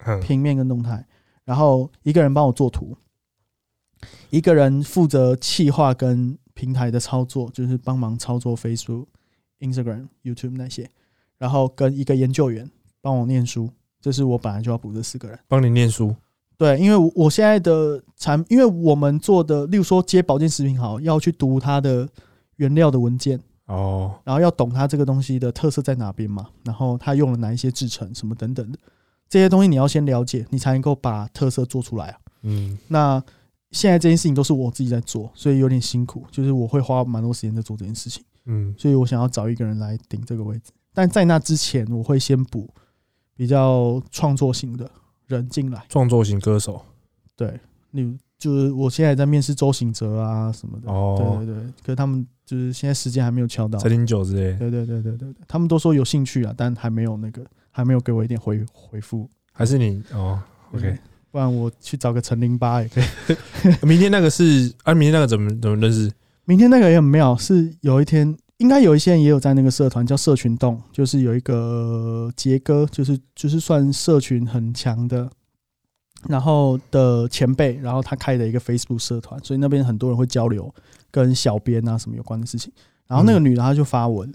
[0.06, 1.04] 嗯，平面跟动态，
[1.46, 2.96] 然后一个人帮我做图，
[4.30, 9.08] 一个人负责企划跟平台的操作，就是帮忙操作 Facebook、
[9.66, 10.90] Instagram、YouTube 那些，
[11.38, 12.70] 然后跟一个研究员
[13.02, 15.40] 帮我念书，这是我本来就要补这四个人。
[15.48, 16.16] 帮你念书，
[16.58, 22.08] 对，因为我我现在的产，因为我们做的，例如说接保健食品好，要去读它的
[22.58, 28.78] 原料的文件，哦，然后要懂它这个东西的特色在哪边嘛，然后它用了哪一些制成什么等等的，
[29.28, 32.18] 这些东西你要先了解，你才能够把特色做出来啊。
[32.44, 33.22] 嗯，那
[33.72, 40.72] 现在这件事情都是我自己在做，所以有点辛苦，就是我会花蛮多时间在做这件事情，嗯，所以我想要找一个人来顶这个位置。
[40.94, 42.74] 但在那之前，我会先补
[43.36, 44.90] 比较创作型的
[45.28, 45.86] 人进来。
[45.90, 46.86] 创作型歌手，
[47.36, 47.60] 对，
[47.92, 59.30] 你就是我现在在面试周行哲啊什么的，哦对对对，可是他们就是现在时间还没有敲到，陈零九之类，对对对对对对，他们都说有兴趣啊，但还没有那个，还没有给我一点回回复。
[59.52, 60.42] 还是你哦
[60.74, 60.98] ？OK，
[61.32, 63.06] 不然我去找个陈零八也可以。
[63.86, 66.12] 明天那个是啊，明天那个怎么怎么认识？
[66.46, 75.28] 明天那个也很妙，是有一天，应该有一些人也有在那个社团叫社群洞，就是有一个杰哥，就是就是算社群很强的，
[76.28, 80.74] 然后的前辈，然后他开的一个 Facebook 社团，所以那边很多人会交流
[81.10, 82.72] 跟小编啊什么有关的事情。
[83.08, 84.32] 然后那个女的她就发文，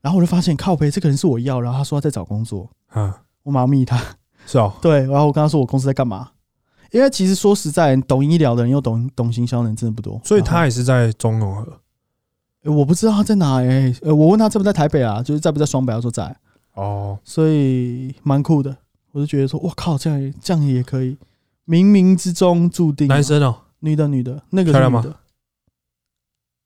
[0.00, 3.12] 然后我就发现靠背这个人是我要，然后她说她在找工作，嗯，
[3.44, 4.00] 我马上密她，
[4.46, 6.30] 是哦，对，然后我跟她说我公司在干嘛。
[6.94, 11.62] 因为其实说实在，懂医疗的人又懂懂行销的人真的不多，所以他也是在中永和
[12.62, 16.34] 欸我不知道他在哪哎、我问他在不在台北啊，就是在不在双北，他说在，
[16.74, 18.74] 哦，所以蛮酷的。
[19.10, 21.18] 我就觉得说，我靠，这样也这样也可以，
[21.66, 23.08] 冥冥之中注定。
[23.08, 25.04] 男生哦，女的，女的，那个是漂亮吗。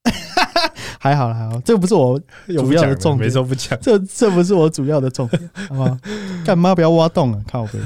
[1.01, 5.99] 还好啦还好，这个不是我， 主要的重点没说不讲，这这不是我主要的重点，好不好？
[6.45, 7.43] 干嘛不要挖洞啊？
[7.51, 7.79] 靠背，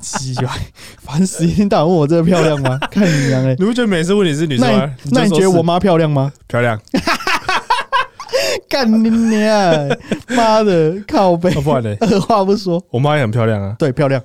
[0.00, 0.56] 鸡巴，
[0.98, 1.46] 烦死！
[1.46, 2.78] 一天到晚问我这个漂亮吗？
[2.90, 3.54] 看你娘哎！
[3.58, 4.94] 你不觉得每次问你是女生那吗？
[5.02, 6.32] 你那你觉得我妈漂亮吗？
[6.46, 6.80] 漂亮？
[8.68, 9.88] 干你娘！
[10.28, 11.70] 妈的，靠背要，不？
[11.72, 14.22] 二话不说，我妈也很漂亮啊，对，漂亮。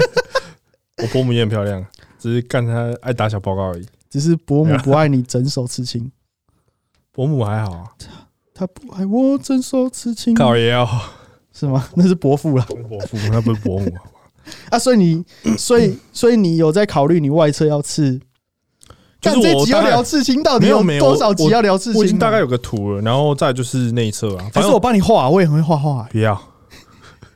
[1.02, 1.84] 我伯母也很漂亮，
[2.18, 3.86] 只是干她爱打小报告而已。
[4.10, 6.10] 只是伯母不爱你整手刺青，
[7.10, 7.84] 伯母还好啊，
[8.54, 10.88] 她不爱我整手刺青，搞也要
[11.52, 11.88] 是吗？
[11.94, 13.86] 那是伯父了伯父，那不是伯母。
[13.96, 14.02] 啊！
[14.78, 15.24] 所以你，
[15.56, 18.20] 所以，所以你有在考虑你外侧要刺？
[19.20, 21.98] 就是干这集要聊刺青，到底有没有多少集要聊刺青啊？
[21.98, 26.08] 我已经大概有个图了，然后再就是内侧啊，还是我反正我帮你画，我也很会画画、欸。
[26.10, 26.38] 不要。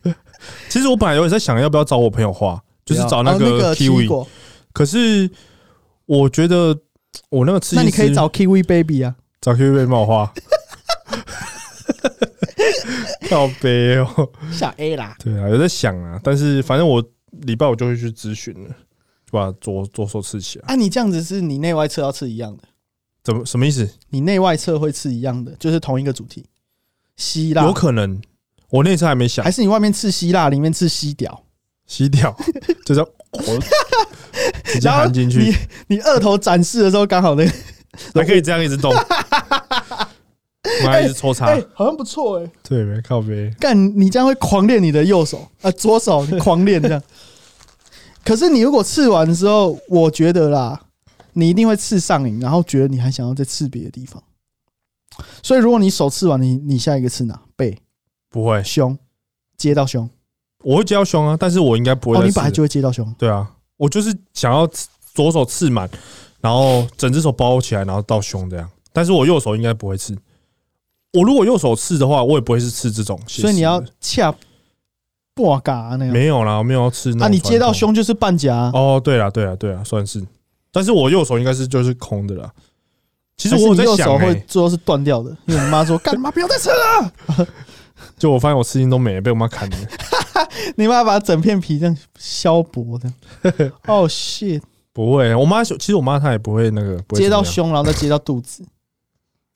[0.69, 4.27] 其实我本来有在想要不要找我朋友画，就是找那个奇异 Kiwi，
[4.75, 5.31] 可是
[6.05, 6.79] 我觉得
[7.31, 9.15] 我那个刺青那你可以找 Kiwi Baby 啊。
[9.41, 10.33] 找 Kiwi 帮我画，
[13.31, 14.31] 靠背哦。
[14.53, 17.03] 小 A 啦，对啊，有在想啊，但是反正我
[17.43, 20.65] 礼拜我就会去咨询了，就把左左手刺起来。
[20.69, 22.63] 啊，你这样子是你内外侧要刺一样的，
[23.23, 23.89] 怎么什么意思？
[24.11, 26.47] 你内外侧会刺一样的，就是同一个主题。
[27.17, 27.65] 希腊。
[27.65, 28.21] 有可能，
[28.71, 29.45] 我那次还没想。
[29.45, 31.45] 还是你外面刺希腊，里面刺西屌，
[31.87, 32.35] 西屌，
[32.87, 33.41] 就 这样我
[34.65, 35.41] 直接然后含进去。
[35.41, 37.53] 你，你二头展示的时候刚好那个，
[38.15, 38.95] 还可以这样一直动，
[40.85, 47.03] 妈一直抽插哎、，好像不错哎、对没靠背，干，你这样会狂练你的右手啊，左手你狂练这样。
[48.25, 50.81] 可是你如果刺完之后，我觉得啦，
[51.35, 54.23] 你一定会刺上瘾，然后觉得你还想要再刺别的地方。
[55.43, 57.41] 所以如果你手刺完，你你下一个刺哪？
[57.57, 57.79] 背，
[58.29, 58.99] 不会，胸
[59.57, 60.11] 接到胸，
[60.63, 64.69] 我会接到胸啊，但是我应该不会你本来就会接到胸，对啊，我就是想要
[65.15, 65.89] 左手刺满，
[66.41, 68.69] 然后整只手包起来，然后到胸这样。
[68.93, 70.17] 但是我右手应该不会刺。
[71.13, 74.31] 我如果右手刺的话，我也不会是刺这种所以你要恰
[75.35, 76.13] 半嘎那样。
[76.13, 80.23] 没有啦，我没有要刺那啊，你接到胸就是半夹啊，哦，对了对了对了，算是。
[80.71, 82.53] 但是我右手应该是就是空的啦。
[83.37, 87.47] 其实我在想、右手会欸，最后是断掉的，因为我妈说 干嘛不要再吃了，
[88.19, 89.77] 就我发现我刺青都没了，被我妈砍了。
[90.77, 93.11] 你妈把整片皮这样削薄的。
[93.87, 94.61] 哦 shit，
[94.93, 98.65] 不会，我妈其实我妈她也不会那个接到胸，然后再接到肚子，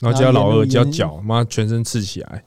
[0.02, 2.44] 然后加老二，然后沿路接到脚，妈全身刺起来，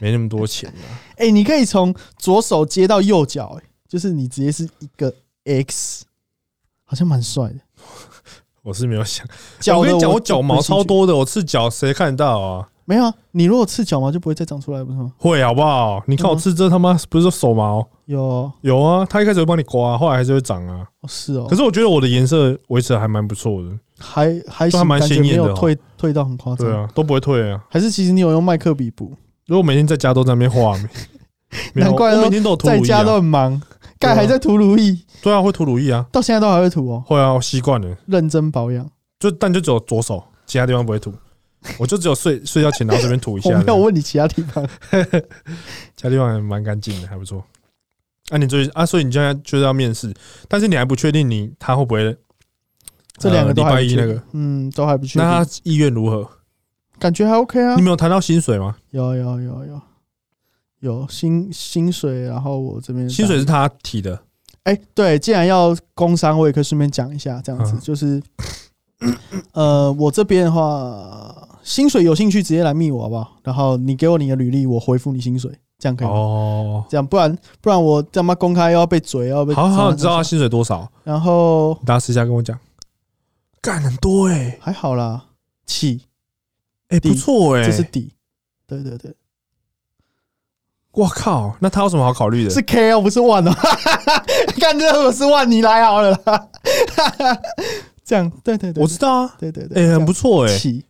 [0.00, 0.98] 没那么多钱啊。
[1.16, 5.14] 哎、你可以从左手接到右脚，哎，就是你直接是一个
[5.44, 6.04] X，
[6.82, 7.60] 好像蛮帅的。
[8.62, 9.24] 我是没有想，
[9.60, 12.68] 脚的我跟你讲，我就脚毛超多的，我刺脚谁看得到啊？
[12.84, 13.14] 没有啊？
[13.32, 15.12] 你如果刺脚毛就不会再长出来，不是吗？
[15.18, 16.02] 会好不好？
[16.06, 20.86] 你看我嗯刺这他妈不是说手毛有哦有啊，它一开始会帮你刮，后来还是会长啊。
[21.00, 26.66] 哦是哦，可是我觉得我的颜色维持的还蛮不错的，还还还蛮感觉没鲜艳的哦有退退到很夸张。
[26.66, 27.62] 对，啊，都不会退啊。
[27.70, 29.12] 还是其实你有用麦克笔补，
[29.46, 30.76] 如果每天在家都在那边画，
[31.74, 33.14] 没没有难怪每天都有涂乳液在家都啊。
[33.16, 33.62] 很忙，
[33.98, 37.96] 盖还在涂乳液，对啊，会涂乳液啊，到现在都还会涂哦，会啊，我习惯了。
[38.06, 38.88] 认真保养。
[39.20, 41.12] 就但就只有左手，其他地方不会涂。
[41.78, 44.66] 我就只有睡睡觉前然后这边涂一下， 我没有问你其他地方，
[45.96, 47.44] 其他地方还蛮干净的，还不错。
[48.30, 50.12] 啊，你最啊，所以你现在就是要面试，
[50.48, 52.16] 但是你还不确定你他会不会
[53.18, 55.22] 这两个呃礼拜一那个，嗯，都还不确定。
[55.28, 56.28] 那他意愿如何？
[56.98, 57.74] 感觉还 OK 啊。
[57.76, 58.76] 你，没有谈到薪水吗？
[58.90, 59.80] 有有有有。
[60.80, 64.20] 有薪薪水，然后我这边薪水是他提的，
[64.64, 67.78] 哎、对，既然要工商，我也可以顺便讲一下，这样子、嗯。
[67.80, 68.20] 就是，
[69.52, 73.32] 呃，我这边的话，薪水有兴趣直接来密我好不好？
[73.42, 76.14] 然后你给我你的履历，我回复你薪水，这样可以吗？
[76.14, 80.90] 哦，这样不然不然我他妈公开又要被嘴，又要被好好，你知道他薪水多少？
[81.04, 82.58] 然后大家私下跟我讲，
[83.60, 85.24] 干很多哎，还好啦，
[85.66, 86.02] 起。
[86.88, 88.12] 哎底不错哎，这是底，
[88.66, 89.14] 对对对，
[90.90, 92.50] 我靠，那他有什么好考虑的？
[92.50, 93.50] 是 K 哦，不是万哦，
[94.60, 96.48] 干这如果是万，你来好了啦，
[98.12, 100.84] 这样对对对，我知道啊，对对对，哎，很不错哎，起，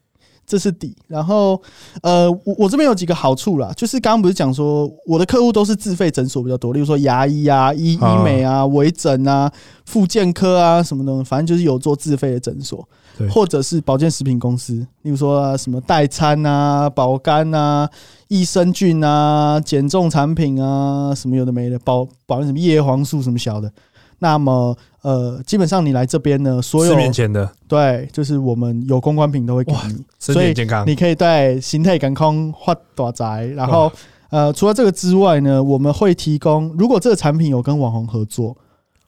[0.45, 0.97] 这是底。
[1.07, 1.63] 然后，
[2.03, 8.19] 呃，我我这边有几个好处啦，就是刚刚不是讲说我的客户都是自费诊所比较多，例如说牙医啊、医啊。
[8.19, 9.49] 医美啊、微整啊、
[9.87, 12.89] 复健科啊什么的，反正就是有做自费的诊所，
[13.31, 17.89] 或者是保健食品公司，例如说、啊、什么代餐啊、保肝啊、
[18.27, 23.73] 益生菌啊、减重产品啊，什么有的没的，保保什么叶黄素什么小的。
[24.19, 33.47] 那么，呃，基本上你来这边呢，所有四年前的对，就是我们有公关品都会给你，身所以体健康，你可以对形态感空画大宅。
[33.57, 33.91] 然后
[34.31, 38.57] 呃，除了这个之外呢，我们会提供，如果这个产品有跟网红合作，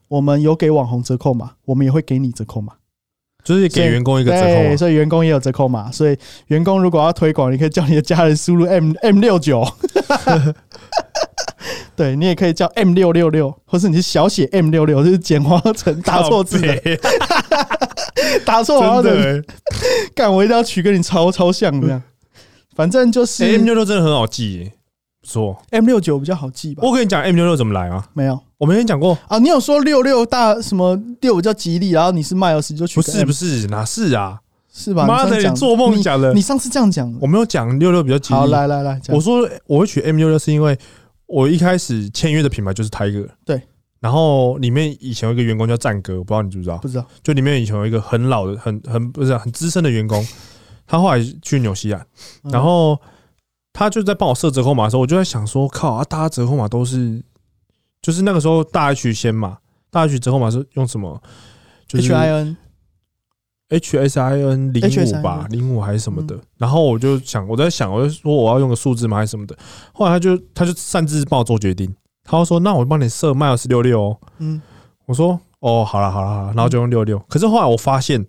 [0.08, 2.72] 我们有给网红折扣码，我们也会给你折扣码。
[3.44, 4.76] 就是给员工一个折扣。
[4.76, 5.92] 所以员工也有折扣嘛。
[5.92, 9.62] 所以员工如果要推广，你可以叫你的家人输入 M M 六九。
[11.96, 16.76] 对你也可以叫 M 六六六，或是你是小写 M 六六，就是简化成打错字的，
[18.44, 19.10] 打错好的。
[19.10, 19.42] 真的欸
[20.14, 22.02] 干，我一定要取跟你超超像这样。
[22.74, 24.72] 反正就是欸，M 六六真的很好记耶，
[25.20, 25.56] 不错。
[25.70, 26.82] M 六九比较好记吧？
[26.84, 28.04] 我跟你讲 M 六六怎么来啊？
[28.12, 34.40] 没有我没跟你讲过，啊，你有说六六大什么六比较吉利，然后你是迈尔斯就取个不是不是，哪是啊？
[34.72, 35.06] 是吧？
[35.06, 38.40] 妈的，做梦讲的你，上次这样讲的我没有讲六六比较吉利。
[38.40, 40.76] 好，来来来，讲我说我会取 M 六六是因为
[41.26, 43.60] 我一开始签约的品牌就是 Tiger，对。
[44.00, 46.76] 然后里面以前有一个员工叫战哥，我不知道你知不知道？
[46.76, 50.22] 不知道就里面以前有一个很老的、很很不是啊很资深的员工，
[50.86, 52.06] 他后来去纽西兰，
[52.42, 53.00] 嗯然后
[53.72, 57.22] 他就在帮我设折扣码的时候，我就在想说，靠啊，大家折扣码都是，
[58.02, 59.56] 就是那个时候大 H 先嘛，
[59.90, 61.22] 大 H 折扣码是用什么？
[61.86, 62.56] 就是 H I N
[63.68, 66.42] H S I N 零五吧，零五还是什么的嗯。
[66.58, 69.56] 然后我就想，我在想，我就说我要用个数字吗，还是什么的？
[69.92, 74.18] 后来他就他就擅自帮我做决定，他就说，那我帮你设 miles 六六哦。
[74.38, 74.60] 嗯
[75.06, 77.18] 我说哦，好了好了好了，然后就用六六。
[77.28, 78.24] 可是后来我发现，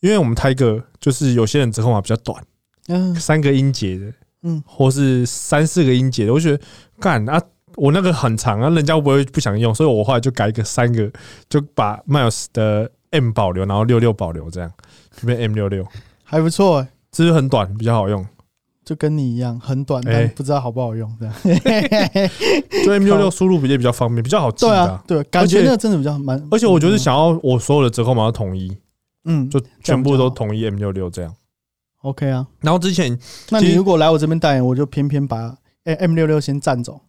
[0.00, 2.44] 因为我们 Tiger 就是有些人折扣码比较短，
[2.88, 6.62] 嗯三个音节的，嗯，或是三四个音节的，我就觉得
[7.00, 7.40] 干啊，
[7.76, 9.74] 我那个很长啊，人家不会不想用？
[9.74, 11.10] 所以我后来就改一个三个，
[11.48, 14.70] 就把 miles 的 M 保留，然后六六保留，这样
[15.16, 15.86] 就变 M 六六，
[16.22, 18.26] 还不错欸，这就很短，比较好用。
[18.84, 21.34] 就跟你一样很短，哎但不知道好不好用这样。
[22.84, 28.76] 就 M 六六输入比较比较方便，比较好记的啊、，对啊对，感觉那个真的比较蛮，而且我就是想要我所有的折扣码都统一，
[29.24, 31.34] 嗯，就全部都统一 M 六六这样。
[32.02, 32.46] OK 啊。
[32.60, 37.00] 然后之前那你如果来我这边代言，我就偏偏把哎 M 六六先占走，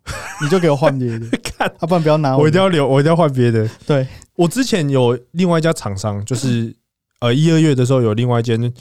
[0.41, 2.47] 你就给我换别的， 看，要不然不要拿我我。
[2.47, 3.69] 一定要留，我一定要换别的。
[3.85, 6.75] 对，我之前有另外一家厂商，就是
[7.19, 8.73] 呃一二月的时候有另外一间，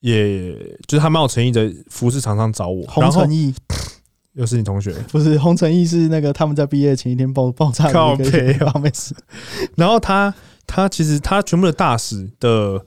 [0.00, 0.52] 也
[0.86, 3.54] 就是他蛮有诚意的服饰厂商找我，洪然后承义。
[4.34, 7.84] 又是你同学，不是洪成义是那个他们在毕业前一天爆爆炸
[8.16, 8.24] 的。
[9.76, 10.32] 然后他
[10.66, 12.80] 他其实他全部的大使的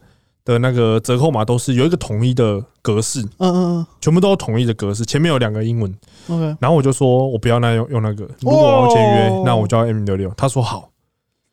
[0.44, 3.88] 的那个折扣码都是有一个统一的格式，嗯嗯嗯。
[4.02, 5.94] 全部都有统一的格式，前面有两个英文，
[6.30, 9.44] 嗯，OK，然后我就说我不要那用用那个，如果我要签约，哦。
[9.46, 10.34] 那我就要 M 六六。
[10.36, 10.90] 他说好，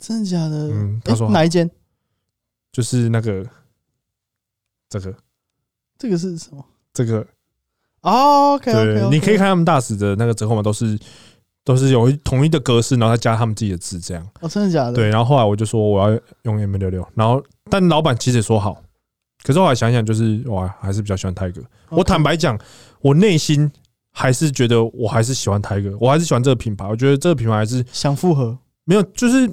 [0.03, 0.69] 真的假的？
[0.69, 1.71] 嗯他说诶哪一间？
[2.73, 3.47] 就是那个
[4.89, 5.15] 这个
[5.99, 6.65] 这个是什么？
[6.93, 7.27] 这个，
[8.01, 10.99] 哦，OK 对你可以看他们大使的那个折扣码都是
[11.65, 14.27] 都是有统一的格式，然后再加他们自己的字这样。
[14.41, 14.95] 哦，真的假的？
[14.95, 18.83] 对，然后后来我就说我要用 M 六六，然后但老板其实也说好，
[19.43, 21.61] 可是后来想想就是哇，还是比较喜欢泰戈。
[21.61, 22.59] OK，我坦白讲，
[23.01, 23.71] 我内心
[24.13, 26.87] 还是觉得我还是喜欢泰戈，我还是喜欢这个品牌。
[26.87, 29.49] 我觉得这个品牌还是想复合，没有，就是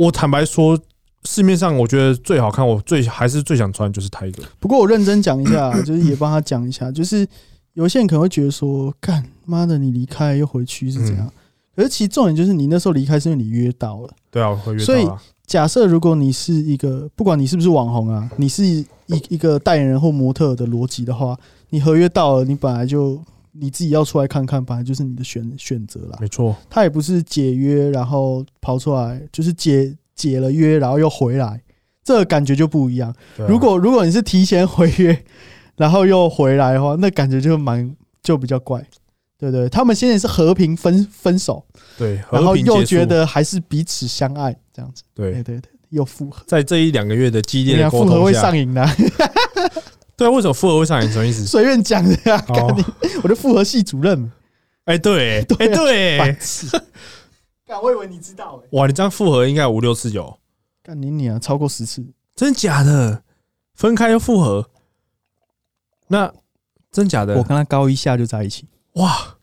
[0.00, 0.78] 我坦白说，
[1.24, 4.42] 市面上我觉得最好看，我最还是最想穿就是泰戈。
[4.58, 7.26] 不过我认真讲一下， 就是也帮他讲一下，就是
[7.74, 11.32] 有些人可能会觉得说，干妈的你离开又回去是怎嗯样？
[11.76, 14.10] 可是其实重点就是你那时候离开是因为你约到了。
[14.30, 15.06] 对啊，我会约所以。
[15.46, 18.86] 假设如果你是一个，不管你是不是网红啊，你是一
[19.28, 21.36] 一个代言人或模特的逻辑的话，
[21.70, 23.20] 你合约到了，你本来就
[23.52, 26.18] 你自己要出来看看，本来就是你的选选择啦。
[26.20, 31.62] 没错，他也不是解约然后跑出来，就是解解了约然后又回来，
[32.04, 33.10] 这个感觉就不一样。
[33.10, 33.46] 啊。
[33.48, 35.24] 如果如果你是提前回约，
[35.76, 38.84] 然后又回来的话，那感觉就蛮就比较怪，
[39.38, 39.68] 对不对？
[39.68, 41.64] 他们现在是和平分分手，
[41.96, 45.32] 对，然后又觉得还是彼此相爱这样子，对。
[45.32, 48.96] 对，对对，又复合，在这一两个月的激烈你看的沟复合会，上瘾的、啊，
[50.20, 51.10] 对啊，为什么复合会上瘾？
[51.10, 51.46] 什么意思？
[51.46, 52.54] 随便讲的啊，哦。
[52.54, 52.84] 干你，
[53.22, 54.30] 我的复合系主任，
[54.84, 56.18] 哎，对，对啊哎，对。
[56.18, 56.66] 白，痴，
[57.66, 60.38] 干，我以为你知道哎、哇，你这样复合应该有五六次有，
[60.82, 62.04] 干你你啊，超过十次，
[62.36, 63.22] 真假的？
[63.74, 64.68] 分开又复合？
[66.08, 66.30] 那
[66.92, 67.38] 真假的？
[67.38, 69.38] 我跟他高一下就在一起，哇，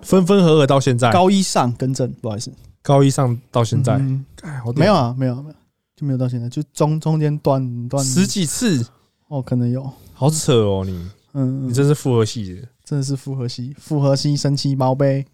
[0.00, 4.24] 分分合合到现在，高一上更正，不好意思，高一上到现在，嗯。
[4.40, 4.80] 哎好屌。
[4.80, 5.54] 没有啊，没有没有，
[5.94, 8.02] 就没有到现在，就中中间断断。
[8.02, 8.86] 十几次，
[9.28, 10.84] 哦，可能有，好扯哦！
[10.84, 15.26] 你嗯，你真是复合系的，真的是复合系，复合系神奇宝贝，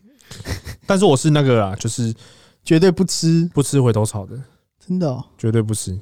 [0.87, 2.15] 但是我是那个啊，就是
[2.63, 4.41] 绝对不吃，不吃回头草的，
[4.79, 5.99] 真的、哦、绝对不吃。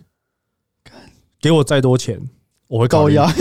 [1.41, 2.21] 给我再多钱，
[2.67, 3.17] 我会考虑。
[3.17, 3.33] 高腰。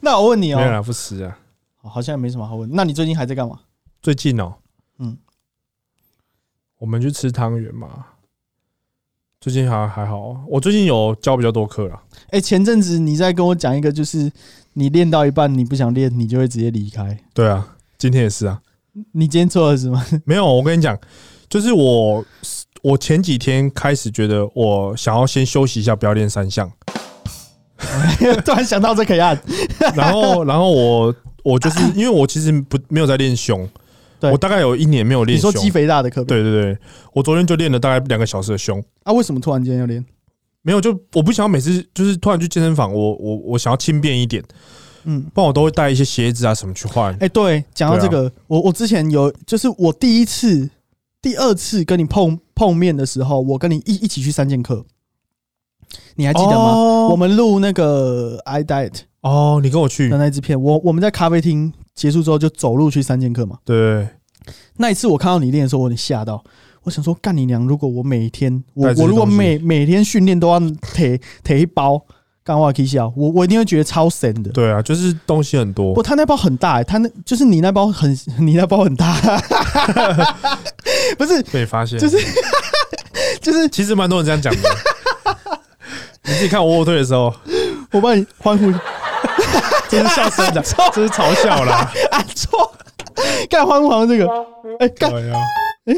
[0.00, 1.38] 那我问你哦，没有啦，不吃啊。
[1.82, 2.68] 好像也没什么好问。
[2.72, 3.60] 那你最近还在干嘛？
[4.02, 4.54] 最近哦，
[4.98, 5.16] 嗯，
[6.78, 8.06] 我们去吃汤圆嘛。
[9.40, 12.02] 最近还还好啊，我最近有教比较多课了。
[12.30, 14.30] 哎、前阵子你在跟我讲一个，就是
[14.72, 17.16] 你练到一半你不想练，你就会直接离开。
[17.32, 18.60] 对啊，今天也是啊。
[19.12, 20.04] 你今天做了什么？
[20.26, 20.98] 没有，我跟你讲，
[21.48, 22.24] 就是我
[22.82, 26.68] 我前几天开始觉得我想要先休息一下，不要练三项。
[28.44, 29.40] 突然想到这可以按。
[29.94, 33.68] 然后，然后我我就是因为我其实不没有在练胸，
[34.20, 35.52] 对我大概有一年没有练你说。
[35.52, 36.78] 肌肥大的课表，对对对，
[37.12, 38.82] 我昨天就练了大概两个小时的胸。
[39.04, 39.12] 啊？
[39.12, 40.04] 为什么突然间要练？
[40.62, 44.42] 没有，就我不想要每次就是突然去健身房，我我我想要轻便一点，
[45.04, 47.16] 嗯，不然我都会带一些鞋子啊什么去换。
[47.20, 50.68] 哎、对，讲到这个，我我之前有，就是我第一次、
[51.22, 54.84] 第二次跟你碰碰面的时候，我跟你一一起去三剑客，
[56.16, 56.72] 你还记得吗？
[56.72, 63.58] 哦我们录那个 I Diet 哦，你跟我去的，那一支片，我我们在咖啡厅结束之后就走路去三剑客嘛。
[63.64, 64.08] 对，
[64.76, 66.42] 那一次我看到你练的时候，我有点吓到，
[66.84, 67.66] 我想说干你娘！
[67.66, 70.60] 如果我每天我我如果每每天训练都要
[70.94, 72.00] 提提一包
[72.44, 74.50] 干话 K 笑，我我一定会觉得超神的。
[74.52, 76.02] 对啊，就是东西很多不，。
[76.02, 79.14] 他那包很大、欸，他那就是你那包很， 你那包很大，
[81.18, 82.16] 不是，被发现，就是
[83.42, 84.68] 就是其实蛮多人这样讲的。
[86.24, 87.34] 你自己看我卧推的时候，
[87.90, 88.70] 我帮你欢呼
[89.88, 91.90] 这是笑声的，这是嘲笑啦。
[92.10, 92.70] 按错，
[93.48, 94.26] 干欢呼好像这个，
[94.80, 95.10] 哎、干。
[95.10, 95.40] 对啊，
[95.86, 95.94] 哎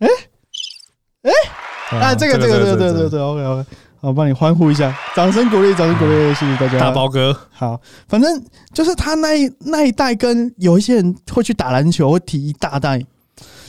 [0.00, 0.08] 哎
[1.22, 3.66] 哎啊，这个这个这个对对对，OK OK，
[4.00, 6.78] 好，帮你欢呼一下，掌声鼓励，掌声鼓励，谢谢大家。
[6.78, 13.00] 大包哥，好，反正就是他那一那一代跟有一些人会去打篮球，会提一大袋，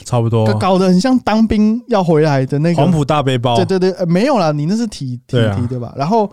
[0.04, 0.46] 差不多。
[0.58, 2.82] 搞得很像当兵要回来的那个。
[2.82, 5.92] 黄埔大背包，对对对，呃没有啦，你那是体体体对吧？
[5.96, 6.30] 然后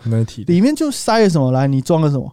[0.48, 1.52] 里面就塞了什么？
[1.52, 2.32] 来，你装了什么？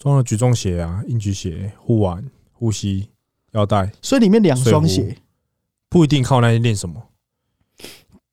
[0.00, 3.10] 装了举重鞋啊、硬举鞋、护腕、护膝、
[3.52, 5.18] 腰带，所以里面两双鞋，
[5.90, 7.08] 不一定靠那些练什么。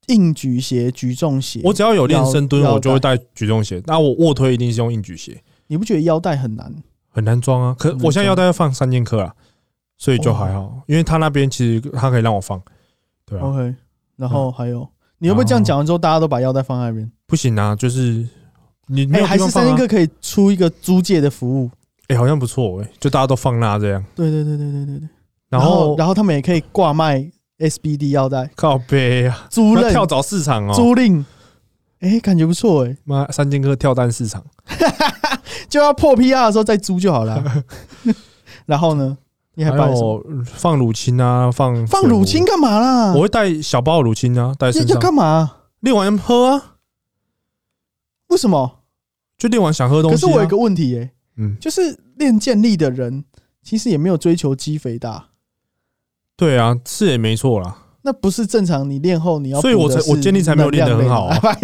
[0.07, 1.59] 硬举鞋、举重鞋。
[1.65, 3.84] 我只要有练深蹲，我就会带举重鞋。
[3.86, 6.74] 那我卧推一定是用硬举鞋，你不觉得腰带很难？
[7.09, 7.76] 很难装啊。
[7.78, 9.36] 可我现在腰带要放三剑客啊，
[9.97, 12.61] 所以就还好，因为他那边其实他可以让我放，
[13.26, 13.76] 对啊，OK，
[14.15, 14.88] 然后还有，
[15.18, 17.11] 你会不会这样讲完之后，大家都把腰带放在那边？
[17.26, 18.26] 不行啊，就是
[18.88, 21.70] 你还是三剑客可以出一个租借的服务？
[22.08, 25.10] 哎，好像不错哎，就大家都放那这样，对对对对对对对。
[25.50, 27.30] 然后然后他们也可以挂卖
[27.60, 31.24] SBD 腰带，靠背啊，租赁跳蚤市场哦，租赁，
[32.00, 34.44] 哎，感觉不错哎，妈三剑客跳蛋市场，
[35.70, 37.44] 就要破 PR 的时候再租就好了。
[38.66, 39.18] 然后呢，
[39.56, 40.24] 你还还摆什么？
[40.30, 43.14] 有放乳清啊，放放乳清，干嘛啦？
[43.14, 45.52] 我会带小包乳清啊，带身上，干嘛？
[45.82, 46.76] 练完喝啊，
[48.28, 48.76] 为什么？
[49.38, 50.20] 就练完想喝东西啊。
[50.20, 53.24] 可是我有一个问题哎，嗯，就是练健力的人
[53.64, 55.28] 其实也没有追求肌肥大。
[56.36, 61.40] 对啊，是也没错啦，那不是正常，你练后你要所以我才我健力才没有练得很好啊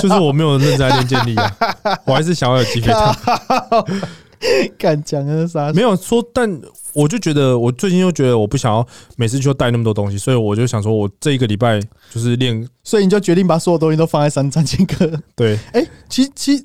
[0.00, 1.52] 就是我没有认真在练健力啊，
[2.06, 3.16] 我还是想要有肌肥大。
[4.76, 5.72] 敢讲的啥？
[5.72, 6.60] 没有说，但
[6.92, 15.10] 我就觉得，我最近又觉得我不想要每次就带那么多东西，所以我就想说，我这一个礼拜就是练所以你就决定把所有东西都放在三三千克。
[15.34, 16.64] 对，哎，其其实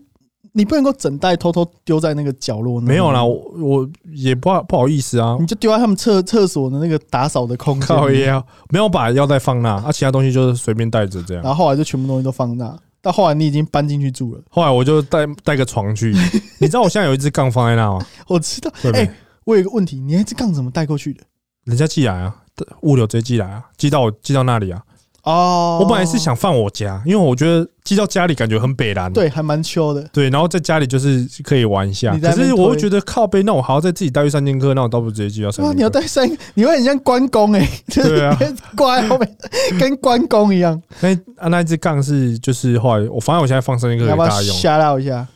[0.54, 11.44] 你不能够整袋偷偷丢在那个角落，没有啦，，我我也不好不好意思啊你，就丢在他们厕厕所的那个打扫的空间靠，腰没有把腰带放那，啊，其他东西就是随便带着这样。
[11.44, 12.78] 然后后来就全部东西都放那。
[13.02, 16.14] 到后来你已经搬进去住了，后来我就带带个床去，
[16.60, 18.06] 你知道我现在有一只杠放在那吗？
[18.28, 18.70] 我知道。
[18.94, 19.10] 哎，
[19.46, 21.24] 我有一个问题，你那只杠怎么带过去的？
[21.64, 22.36] 人家寄来啊，
[22.82, 24.82] 物流直接寄来啊，寄到我寄到那里啊。
[25.30, 29.12] 哦，我本来是想放我家，因为我觉得寄到家里感觉很北蓝。
[29.14, 30.02] 对，还蛮秋的。
[30.12, 32.18] 对，然后在家里就是可以玩一下。
[32.18, 35.78] 可是我会觉得靠背，那我还要再自己带去三剑客，那我倒不如直接寄到三哇，剑客。
[35.78, 38.38] 你要带三个，你会很像关公哎、就是对啊
[38.76, 39.38] 挂在后面，
[39.80, 40.82] 跟关公一样。
[41.02, 45.28] 那啊那一只杠是就是后来我发现我现在放三剑客你要不要给大家用，shout out 一下？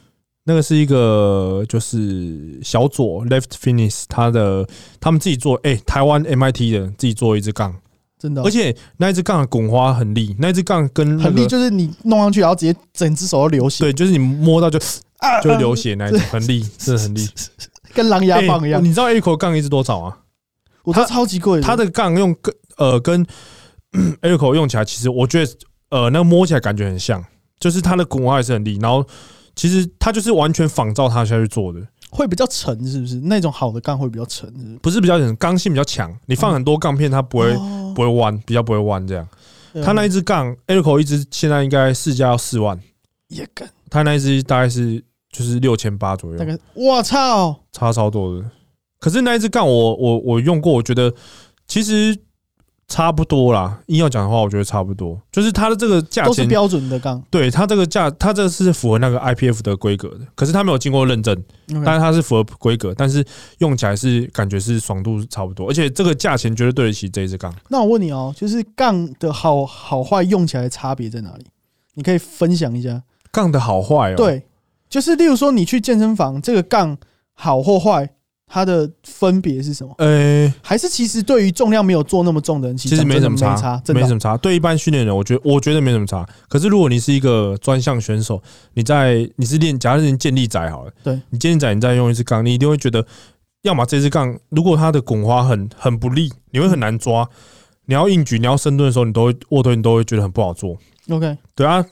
[0.45, 4.67] 那个是一个就是小左 Left Fitness 他的
[4.99, 7.73] 他们自己做，哎、台湾 MIT 的自己做一支杠，
[8.23, 14.79] 真的哦、而且那一只杠的滚花很利，那一只杠跟那很利，就是你弄上去，然后直接整只手都流血，对，就是你摸到就
[15.17, 17.27] 啊就会流血那一种，很利，真的很利。
[17.93, 18.81] 跟狼牙棒一样。
[18.81, 20.19] 欸你知道 A 口杠一支多少啊？
[20.85, 23.25] 我这超级贵的，它的杠用跟呃跟
[24.21, 25.51] A 口用起来，其实我觉得
[25.89, 27.21] 呃那个摸起来感觉很像，
[27.59, 29.05] 就是它的滚花也是很利，然后
[29.53, 31.81] 其实它就是完全仿照它下去做的，
[32.13, 33.15] 会比较沉，是不是？
[33.21, 34.77] 那种好的杠会比较沉，是不是？
[34.77, 39.27] 不是比较沉刚性比较强，你放很多杠片它不会哦不会弯，比较不会弯这样。
[39.73, 42.79] 对啊它那一支杠 e l c o 一支现在应该市价要四万，
[43.29, 48.45] 也敢，它那一支大概是就是六千八左右大，概我操，差超多的。
[48.99, 51.11] 可是那一支杠我我我用过，我觉得
[51.67, 52.15] 其实
[52.93, 53.79] 差不多啦。
[53.87, 57.19] 硬要讲的话，我觉得差不多，就是它的这个价钱，都是标准的杠。
[57.31, 60.19] 对它这个价，它这个是符合那个 IPF 的规格的。
[60.35, 61.35] 可是它没有经过认证，
[61.83, 63.25] 但是它是符合规格，但是
[63.57, 67.51] 用起来是感觉是爽度差不多，而且这个价钱绝对对得起这一支杠。
[67.69, 71.45] 那我问你哦，就是杠的好好坏用起来的差别在哪里？
[71.95, 73.01] 你可以分享一下。
[73.31, 74.45] 杠的好坏哦，，对，
[74.87, 76.95] 就是例如说你去健身房，这个杠
[77.33, 78.11] 好或坏，
[78.53, 79.91] 它的分别是什么？
[79.97, 84.37] 呃，还是其实对于重量没有做那么重的人，其其实没什么差，没差，真的没什么差。
[84.37, 86.23] 对一般训练人，我觉得我觉得没什么差。
[86.47, 88.39] 可是如果你是一个专项选手，
[88.75, 93.03] 你在你是练，假如你健力仔好了，对你健力仔，你再用一支杠，你一定会觉得，
[93.63, 97.27] 要么这支杠如果它的滚花很很不利，你会很难抓。
[97.85, 100.77] 你要硬举，你要深蹲的时候，你都会卧推，你都会觉得很不好做。
[101.09, 101.35] OK。
[101.55, 101.83] 对啊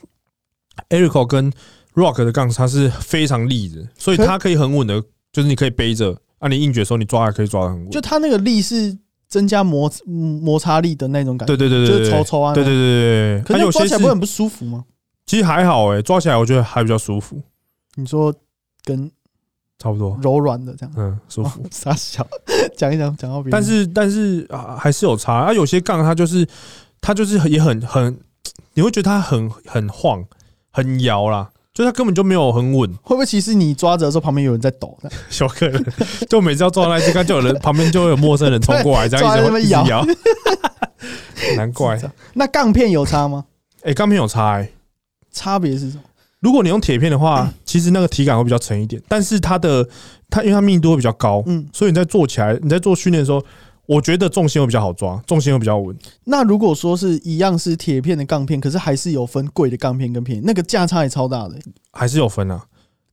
[0.90, 1.52] ，Erico 跟
[1.94, 5.02] Rock 的杠它是非常利的，所以它可以很稳的，
[5.32, 7.90] 就是你可以背着，啊，你硬举的时候你抓还可以抓的很稳。
[7.90, 8.96] 就它那个力是
[9.28, 14.84] 增加摩嗯摩擦力的那种感觉，对对对对对，就是抽抽啊，对对对对对，可是抓起来不会很不舒服吗？
[15.24, 17.40] 其实还好哎、抓起来我觉得还比较舒服，
[17.94, 18.34] 你说
[18.84, 19.10] 跟
[19.78, 21.62] 差不多，柔软的这样，嗯，舒服。
[21.62, 22.26] 哦 傻小，
[22.76, 25.52] 讲一讲讲到别人，但是但是啊，还是有差啊。
[25.52, 26.46] 有些杠它就是
[27.00, 28.18] 它就是也很很，
[28.74, 30.24] 你会觉得它很很晃，
[30.72, 32.88] 很摇啦，就他根本就没有很稳。
[33.02, 34.96] 会不会其实你抓着的时候旁边有人在抖？
[35.30, 35.84] 小可能
[36.28, 40.04] 就每次要抓到那一只杠，就有人旁边就会有陌生人冲过来，这样一直摇。
[41.56, 41.98] 难怪，
[42.34, 43.44] 那杠片有差吗？
[43.82, 44.68] 哎，钢片有差哎。
[45.32, 46.02] 差别是什么？
[46.40, 49.88] 如果你用铁片的话，嗯其实那个体感会比较沉一点，但是它的
[50.28, 53.42] 它因为它密度会比较高，嗯，所以你在做起来，你在做训练的时候，
[53.86, 55.96] 我觉得重心会比较好抓，重心会比较稳。
[56.24, 61.56] 那如果说是一样是铁片的杠片，可是还是有分贵的杠片跟便宜，那个价差也超大的、
[61.92, 62.64] 还是有分啊。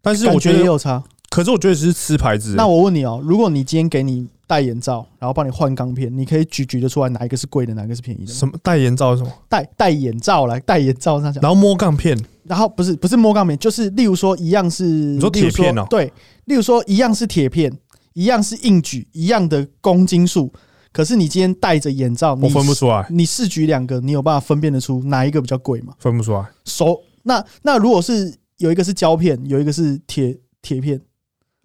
[0.02, 1.04] 但是我觉得，也有差。
[1.30, 2.56] 可是我觉得只是吃牌子。
[2.56, 8.34] 那我问你哦，如果你今天给你戴眼罩，然后帮你换钢片，你可以举举得出来哪一个是贵的，哪一个是便宜的？
[8.34, 9.32] 什么戴眼罩是什么？
[9.48, 16.12] 戴戴眼罩来戴眼罩上讲，然后摸钢片，然后不是不是摸钢片，就是例如说一样是，你说铁片哦对，
[16.46, 17.72] 例如说一样是铁片，
[18.20, 20.52] 一样是硬举，一样的公斤数，
[20.92, 25.94] 可是你今天戴着眼罩，我分不出来，你试举两个，你有办法分辨得出哪一个比较贵吗？
[26.00, 26.46] 分不出来。
[26.66, 31.00] 手那那如果是有一个是胶片，有一个是铁铁片，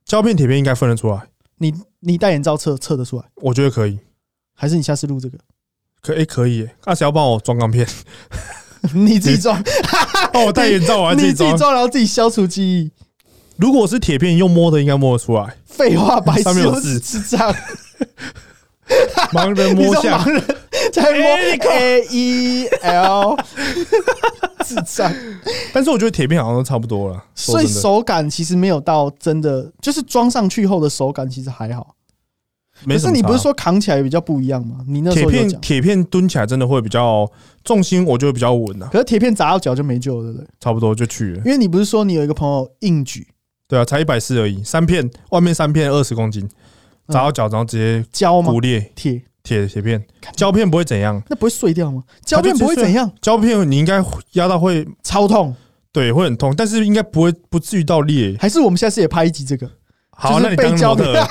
[0.05, 1.27] 胶片、铁片应该分得出来，
[1.59, 3.99] 你你戴眼罩测测得出来，我觉得可以，
[4.55, 5.37] 还是你下次录这个？
[6.01, 6.77] 可诶、可以耶。
[6.87, 7.85] 那谁要帮我装钢片？
[8.95, 9.61] 你自己装，
[10.33, 12.93] 帮我戴眼罩，我 自己装，然后自己消除记忆。
[13.57, 15.57] 如果是铁片，用摸的应该摸得出来。
[15.65, 17.55] 废话，白痴，上面有我是字智障。
[19.33, 20.43] 盲人摸象盲，人
[20.93, 23.37] 在摸 A E L，
[24.65, 25.13] 智障。
[25.73, 27.25] 但是我觉得铁片好像都差不多了。
[27.35, 31.95] 所以手感其实没有到真的，就是装上去后的手感其实还好。
[32.87, 34.79] 可是你不是说扛起来比较不一样吗？
[34.87, 35.61] 你那时铁片。
[35.61, 37.27] 铁片蹲起来真的会比较
[37.63, 40.47] 重心，我觉得比较稳啊，可是铁片砸到脚就没救了，对不对？
[40.61, 41.39] 差不多就去了。
[41.45, 43.27] 因为你不是说你有一个朋友硬举
[43.69, 46.49] 对啊，才一百四而已，三片外面三片二十公斤，
[47.09, 48.53] 砸到脚然后直接胶吗？
[48.53, 48.61] 骨？
[48.61, 49.23] 裂，铁。
[49.43, 50.03] 铁铁片，
[50.35, 52.03] 胶片不会怎样，那不会碎掉吗？
[52.25, 54.03] 胶片不会怎样，胶片你应该
[54.33, 55.55] 压到会超痛。
[55.93, 58.35] 对会很痛，但是应该不会不至于到裂。
[58.41, 59.71] 还是我们下次也拍一集这个，
[60.17, 61.29] 好，就是那你当被胶片模特，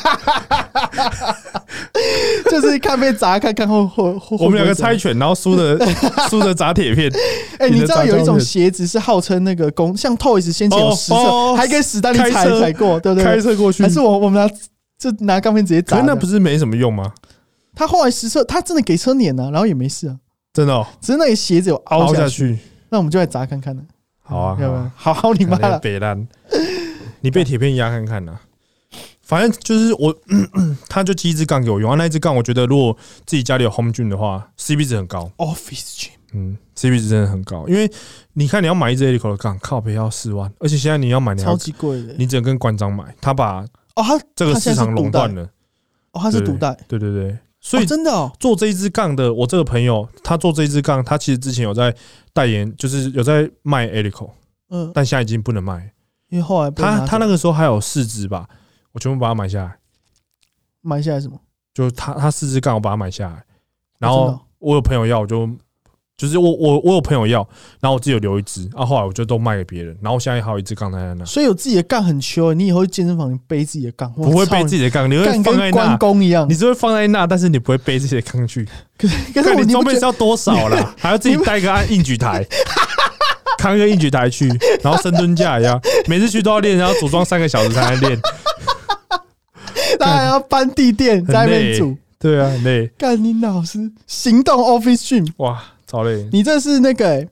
[2.51, 4.37] 就是看被砸，看看后后后。
[4.39, 5.79] 我们两个猜拳，然后输的
[6.29, 7.11] 输的砸铁片。
[7.59, 13.39] 哎，你知道有一种鞋子是号称那个公，像 Toys 先前实测，哦还跟史丹利踩踩过，对不对开？
[13.39, 14.53] 车过去还，是我我们拿
[14.97, 16.01] 就拿钢片直接砸的。
[16.01, 17.13] 可那不是没什么用吗？
[17.75, 20.15] 他后来实测，他真的给车碾了，然后也没事啊，
[20.53, 22.59] 真的哦只是那个鞋子有凹凹下下去。
[22.89, 23.81] 那我们就来砸看看呢。
[24.21, 25.13] 好啊，要不要好啊？
[25.13, 25.79] 好好你妈了！
[25.79, 26.27] 北烂，
[27.21, 28.33] 你被铁片压看看呐。
[29.23, 30.13] 反正就是我，
[30.89, 32.95] 他就寄一支杠给我用，啊，那一支杠我觉得如果
[33.25, 37.89] 自己家里有 Home Gym 的话，CP 值很高，Office Gym 嗯，CP 值真的很高，因为
[38.33, 42.13] 你看你要买一支 Elico 的杠，靠背要四万，而且现在你要买，超级贵的。
[42.17, 43.61] 你只能跟馆长买，他把
[43.95, 45.43] 哦，他这个市场垄断了，
[46.11, 51.95] 哦，他是对赌袋，对对对，所以哦真的哦，做这一支杠的，我这个朋友他做这一支杠，他其实之前有在
[52.33, 54.31] 代言，就是有在卖 Elico，
[54.69, 55.93] 嗯，但现在已经不能卖。
[56.29, 58.49] 因为后来他他那个时候还有四支吧，
[58.93, 59.75] 我全部把它买下来。
[60.81, 61.39] 买下来什么？
[61.73, 63.43] 就他他四支杠，我把它买下来，
[63.99, 65.49] 然后我有朋友要，我就
[66.15, 67.39] 就是我我我有朋友要，
[67.79, 76.53] 然后我自己有留一支，啊后后来我就都卖给别人，然后现在还有一支杠在那，所以有自己的杠很秋欸，你以后去健身房你背自己的杠，不会背自己己的杠，你会放在那关那，公一样你。
[76.53, 78.67] 是会放在那，但是你不会背自己的杠去，
[78.99, 80.93] 可是可是你装备是要多少啦？
[80.99, 82.45] 还要自己带个按硬举台。
[83.57, 84.49] 扛个硬举台去，
[84.81, 88.19] 然后深蹲架一样，每次去都要练，然后组装三个小时才能练，
[90.03, 91.77] 他还要搬地垫在那边累。
[91.77, 91.97] 煮？
[92.19, 96.29] 对啊，很累，干你老师行动 Office Gym，哇，超累。
[96.31, 97.27] 你这是那个欸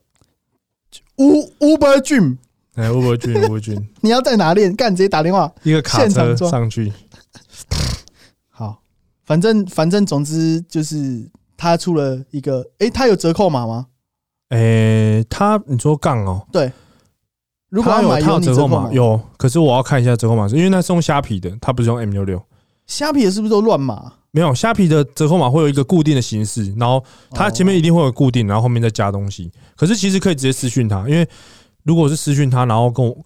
[1.15, 4.75] U Uber Gym，Uber Gym， 你要在哪练？
[4.75, 5.49] 干直接打电话。
[5.63, 6.91] 一个卡车上去，
[8.49, 8.81] 好，
[9.23, 13.87] 反正反正总之就是他出了一个，诶，他有折扣码吗？
[14.49, 16.69] 诶、他你说杠哦，对，
[17.69, 22.43] 如果有他有折扣码，，有，可是我要看一下折扣码，是因为那是用虾皮的，他不是用 M 六六，
[22.91, 24.11] 虾皮的是不是都乱码？
[24.31, 29.49] 没有虾皮的折扣码会有一个固定的形式，然后它前面一定会有固定，然后后面再加东西。
[29.77, 31.25] 可是其实可以直接私讯他，因为
[31.83, 33.17] 如果是私讯他，然后跟我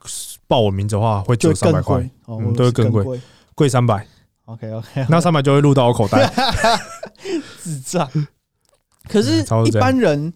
[0.45, 2.07] 报我名字的话，会折三百块
[2.55, 3.19] 都会更贵
[3.55, 3.67] 贵。
[3.67, 4.05] 三百
[4.45, 6.31] ，OK OK，那三百就会入到我口袋。
[7.63, 8.07] 智障。
[9.09, 10.31] 可是一般人，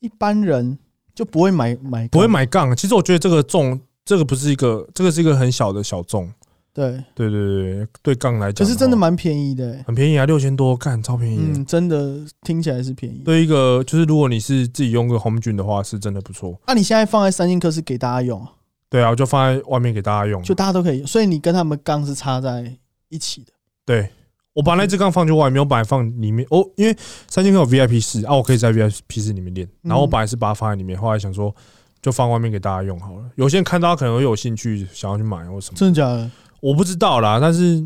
[0.00, 0.76] 一般人
[1.14, 2.26] 就不会买买，不会。
[2.26, 6.28] 买杠，其实我觉得这个重，这个不是一个，这个是一个很小的小众。
[6.72, 11.38] 对，对对对对，对杠来讲，可是真的蛮便宜的、很便宜啊，六千多，干超便宜。
[11.40, 13.22] 嗯，真的听起来是便宜。
[13.24, 16.58] 对一个就是如果你是自己用个 Home Gym 的话，是真的不错。
[16.66, 18.52] 那、你现在放在三星科是给大家用啊，
[18.88, 20.42] 对啊，我就放在外面给大家用。
[20.42, 22.72] 就大家都可以用，所以你跟他们杠是插在
[23.08, 23.52] 一起的。
[23.84, 24.08] 对
[24.52, 26.96] 我把那支杠放去外面，我本来放里面哦，因为
[27.28, 29.68] 三星克有 VIP 室啊，我可以在 VIP 室里面练。
[29.82, 31.54] 然后我本来是把它放在里面，后来想说
[32.00, 33.24] 就放外面给大家用好了。
[33.34, 36.30] 有些人看到可能会有兴趣，想要去买或什么，真的假的？
[36.60, 37.38] 我不知道啦。
[37.40, 37.84] 但是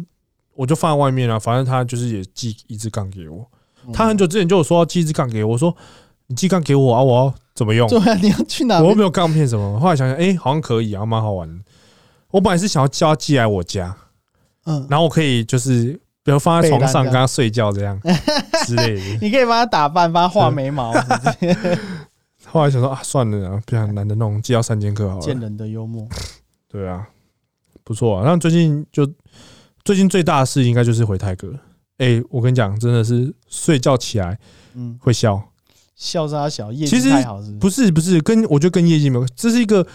[0.54, 3.46] 我就放在外面了，反正他就是也寄一支杠给我。
[3.92, 5.74] 他很久之前就有说要寄一支杠给我，我说
[6.28, 7.88] 你寄杠给我啊，我要怎么用？
[7.88, 8.80] 对啊，你要去哪？
[8.80, 9.78] 我又没有杠片什么。
[9.78, 11.62] 后来想想，哎、好像可以啊，蛮好玩的。
[12.30, 13.94] 我本来是想要叫他寄来我家，
[14.64, 15.92] 嗯，然后我可以就是
[16.24, 18.00] 比如放在床上跟他睡觉这样
[18.66, 19.18] 之类的。
[19.20, 20.92] 你可以帮他打扮，帮他画眉毛，
[22.46, 25.20] 后来想说啊，算了啊，不想懒得弄，寄到三千克好了。
[25.20, 26.08] 见人的幽默。
[26.68, 27.06] 对啊，
[27.84, 28.24] 不错啊。
[28.24, 29.06] 那最近就
[29.84, 31.60] 最近最大的事应该就是回泰哥了。
[31.98, 34.36] 哎、我跟你讲，真的是睡觉起来
[34.74, 35.40] 嗯，会笑，
[35.94, 37.60] 笑杀小，业其实绩太好是不是？
[37.60, 39.86] 不是不是，跟我觉得跟业绩没有，这是一个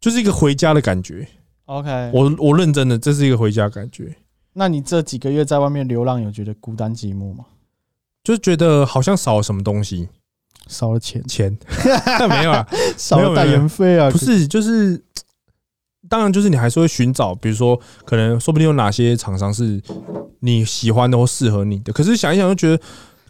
[0.00, 1.28] 就是一个回家的感觉。
[1.66, 4.16] OK，我我认真的，这是一个回家感觉，
[4.54, 7.44] 那你这几个月在外面流浪，有觉得孤单寂寞吗？
[8.24, 10.08] 就是觉得好像少了什么东西，
[10.66, 11.54] 少了钱，钱
[12.30, 12.66] 没有啊，
[12.96, 14.10] 少了代言费啊？
[14.10, 15.02] 不是，就是
[16.08, 19.80] 当然就是你还是会寻找，比如说可能说不定有哪些厂商是
[20.40, 22.82] 你喜欢的或适合你的，可是想一想就觉得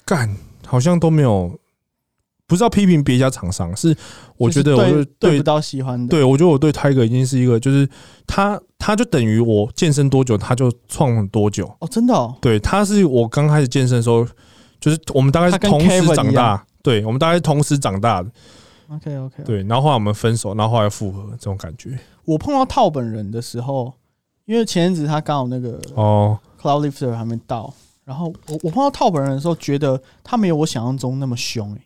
[0.05, 1.59] 干好像都没有。
[2.47, 3.95] 不是要批评别家厂商，是
[4.39, 6.09] 我觉得我对对不到喜欢的。
[6.09, 7.87] 对，我觉得我对 Tiger 已经是一个，就是
[8.27, 11.71] 他，他就等于我健身多久，他就创多久。
[11.79, 12.35] 哦，真的哦。
[12.41, 14.27] 对，他是我刚开始健身的时候，
[14.81, 18.31] 就是我们大概是同时长大，对，我们大概是同时长大的。
[18.89, 19.43] OK OK。
[19.45, 21.99] 对，然后后来我们分手，然后后来复合，这种感觉。
[22.29, 23.91] 我碰到套本人的时候，
[24.45, 27.73] 因为前阵子他刚好那个哦，Cloud Lifter 还没到，
[28.05, 31.81] 然后我我碰到套本人的时候，觉得他没有我想象中那么凶诶。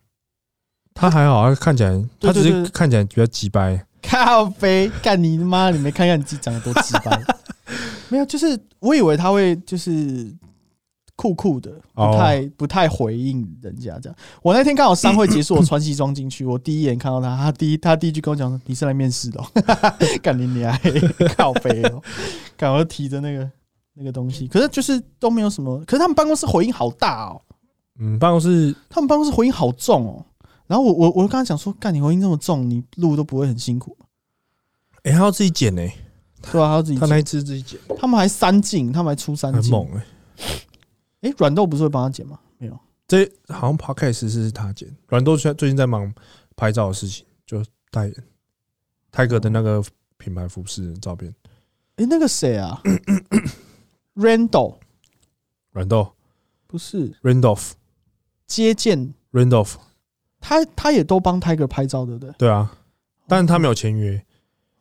[0.95, 3.86] 他还好，他看起来，他只是看起来比较鸡掰。
[4.03, 5.70] 靠飞，干你妈！
[5.70, 7.22] 你没看看你自己长得多鸡掰？
[8.11, 10.28] 没有，就是我以为他会就是
[11.23, 14.18] 酷酷的，不太不太回应人家这样。
[14.43, 19.41] 我那天刚好商会结束，我穿西装进去， 我第一眼看到他，他第一他第一句跟我讲说：“你是来面试的。
[20.20, 20.77] ”干你娘！
[21.39, 22.03] 靠飞哦，
[22.57, 23.49] 赶快提着那个
[23.95, 25.79] 那个东西，可是就是都没有什么。
[25.85, 27.41] 可是他们办公室回音好大哦。
[28.01, 30.27] 嗯，办公室他们办公室回音好重哦。
[30.66, 33.97] 然后我我我跟他讲说，干你回音这么重，你录都不会很辛苦。
[35.05, 35.83] 哎，他要自己剪呢，
[36.51, 36.99] 对啊，他要自己。
[36.99, 37.79] 他那一次自己剪。
[37.97, 40.05] 他们还三进，他们还出三镜，很猛哎。
[41.23, 42.39] 哎，软豆不是会帮他剪吗？
[42.59, 44.89] 没有，这好像 Podcast 是他剪。
[45.09, 46.12] 软豆最最近在忙
[46.55, 48.14] 拍照的事情，就代言
[49.11, 49.83] 泰哥的那个
[50.16, 51.35] 品牌服饰照片。
[51.97, 52.81] 哎，那个谁啊
[54.14, 54.77] ？Randall，
[55.73, 56.12] 软豆
[56.66, 57.73] 不是 Randolph，
[58.47, 59.75] 接见 Randolph。
[60.41, 62.33] 他他也都帮 Tiger 拍照，对不对？
[62.39, 62.77] 对啊，
[63.29, 64.25] 但是他没有签约。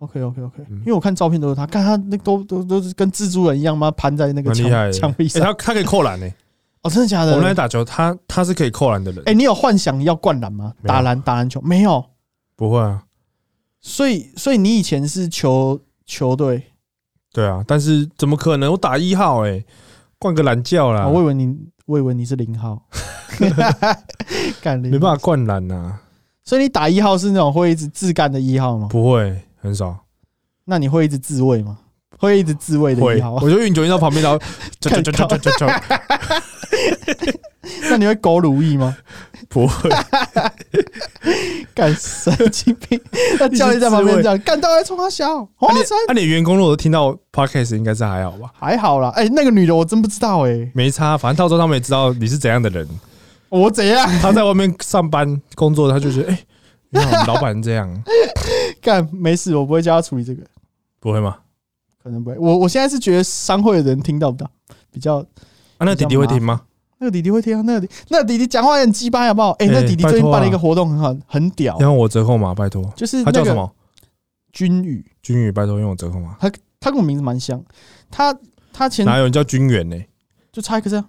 [0.02, 3.91] OK OK OK，因为我看照片都是他，看他那都都都是跟蜘蛛人一样吗？
[3.91, 5.41] 盘在那个墙墙壁上。
[5.43, 6.28] 他他可以扣篮呢？
[6.82, 7.34] 哦，真的假的？
[7.34, 9.22] 我们来打球，他他是可以扣篮的人。
[9.28, 10.74] 哎，你有幻想要灌篮吗？
[10.84, 12.04] 打篮打篮球没有？
[12.56, 13.04] 不会啊。
[13.80, 16.64] 所以所以你以前是球球队？
[17.32, 18.72] 对啊，但是怎么可能？
[18.72, 19.64] 我打一号哎，
[20.18, 21.08] 灌个篮叫啦。
[21.08, 22.88] 我以为你，我以为你是零号。
[24.62, 25.95] 干没办法灌篮呐，
[26.43, 28.88] 所以你打一号是那种会一直自干的一号吗？
[28.89, 29.97] 不会，很少。
[30.66, 31.78] 那你会一直自慰吗？
[32.18, 33.34] 会一直自慰的一号？
[33.41, 34.39] 我就运球运到旁边，然后
[37.89, 38.95] 那你会狗如意吗？
[39.49, 39.89] 不会，
[41.74, 42.99] 干神经病！
[43.39, 45.47] 那教练在旁边讲，干到还冲他笑。
[46.07, 48.51] 那你员工如果听到 podcast，应该是还好吧？
[48.57, 49.09] 还好啦。
[49.16, 52.88] 哎，那个女的我真不知道哎，没差，反正到时候他们也知道你是怎样的人。
[53.49, 54.07] 我怎样？
[54.22, 56.39] 他在外面上班工作，他就觉得，哎，
[56.91, 58.03] 你好，老板这样。
[58.82, 60.44] 干没事，我不会叫他处理这个。
[61.00, 61.38] 不会吗？
[62.04, 62.38] 可能不会。
[62.38, 64.50] 我我现在是觉得商会的人听到不到，
[64.92, 65.18] 比较。
[65.78, 66.62] 啊，那弟弟会听吗？
[66.98, 67.62] 那个弟弟会听啊。
[67.66, 69.52] 那个那个弟弟讲话很鸡巴，好不好？
[69.52, 71.78] 哎，那弟弟最近办了一个活动，很好，很屌。
[71.80, 72.84] 要我折扣码，拜托。
[72.96, 73.72] 就是他叫什么？
[74.52, 75.06] 君宇。
[75.22, 76.36] 君宇，拜托用我折扣码。
[76.40, 77.64] 他他跟我名字蛮像。
[78.10, 78.36] 他
[78.74, 79.98] 他前哪有人叫君远呢？
[80.52, 81.04] 就差一个字。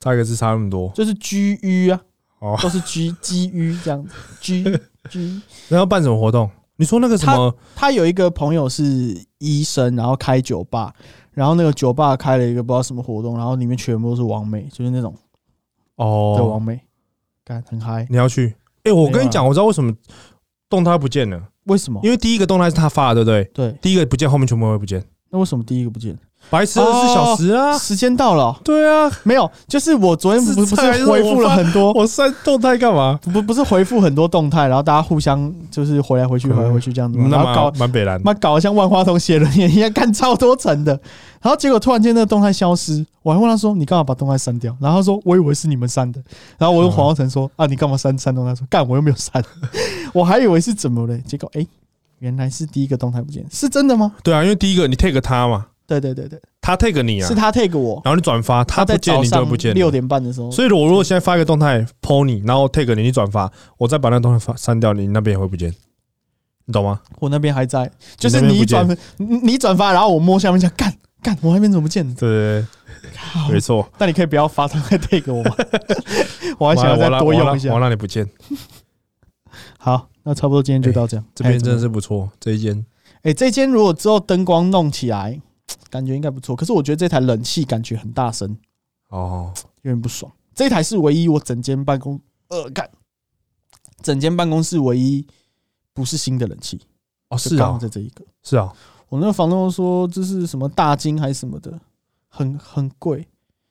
[0.00, 0.90] 差一个字差那么多。
[0.94, 2.00] 就是 G U 啊，
[2.38, 4.14] 哦，都是 G G U 这样子。
[4.40, 4.64] G
[5.10, 5.42] G。
[5.68, 6.48] 然后办什么活动？
[6.78, 7.54] 你说那个什么？
[7.74, 8.82] 他有一个朋友是
[9.38, 10.94] 医生，然后开酒吧，
[11.32, 15.14] 然后那个酒吧开了一个不知道什么活动，然后里面全部都是王美，就是那种
[15.96, 16.80] 哦，对王美，
[17.44, 18.06] 干很嗨。
[18.08, 18.54] 你要去？
[18.84, 19.92] 哎，我跟你讲，我知道为什么
[20.70, 21.48] 动态不见了。
[21.64, 22.00] 为什么？
[22.04, 23.70] 因为第一个动态是他发的，对不对？
[23.70, 25.04] 对，第一个不见，后面全部会不见。
[25.30, 26.16] 那为什么第一个不见？
[26.50, 27.76] 白痴二十四小时啊！
[27.78, 28.58] 时间到了。
[28.64, 33.18] 对啊，没有，就是我昨天不不是回复了很多，我删动态干嘛？
[33.32, 40.92] 不不是回复很多动态，然后大家互相就是回来回去回来回去这样子，然后搞蛮北蓝，妈搞得像万花筒写轮眼一样，干超多层的。
[41.40, 46.20] 然后结果突然间那个动态消失，我还问他说：“你干嘛把动态删掉？”然后他说：“我以为是你们删的。”
[46.58, 49.40] 然后我用黄浩成说：“啊，你干嘛删删动态？”说：“干，我又没有删，
[50.12, 51.22] 我还以为是怎么嘞？
[51.24, 51.64] 结果哎，
[52.18, 54.14] 原来是第一个动态不见，是真的吗？
[54.24, 55.66] 对啊，因为第一个你 take 他嘛。
[55.88, 59.72] 对对对对，他 take 你啊，是他 take 我，然后你转发，他不见你就不见。
[59.74, 65.74] 六点半的时候，所以我如果现在发一个动态 po 你，然后 take 你，你转发，我再把那动态发删掉，你那边也会不见，
[66.66, 67.00] 你懂吗？
[67.20, 68.86] 我那边还在，就是你转
[69.16, 72.06] 你转发，然后我摸下面讲干干，我那边怎么不见？
[72.16, 72.64] 对对
[73.46, 73.88] 对，没错。
[73.96, 75.56] 但你可以不要发动态 take 我吗？
[76.60, 78.28] 我还想要再多用一下，我让你不见。
[79.80, 81.24] 好，那差不多今天就到这样。
[81.34, 82.84] 这边真的是不错，这一间。
[83.22, 85.40] 哎，这间如果之后灯光弄起来。
[85.90, 88.56] 感觉应该不错，可是我觉得这台冷气感觉很大声
[89.08, 90.30] 哦，有点不爽。
[90.54, 92.90] 这台是唯一我整间办公呃，干
[94.02, 95.26] 整间办公室唯一
[95.92, 96.80] 不是新的冷气
[97.28, 98.72] 哦，是啊，在这一个是啊，
[99.08, 101.80] 我那个房东说这是什么大金还是什么的，
[102.28, 103.26] 很很贵，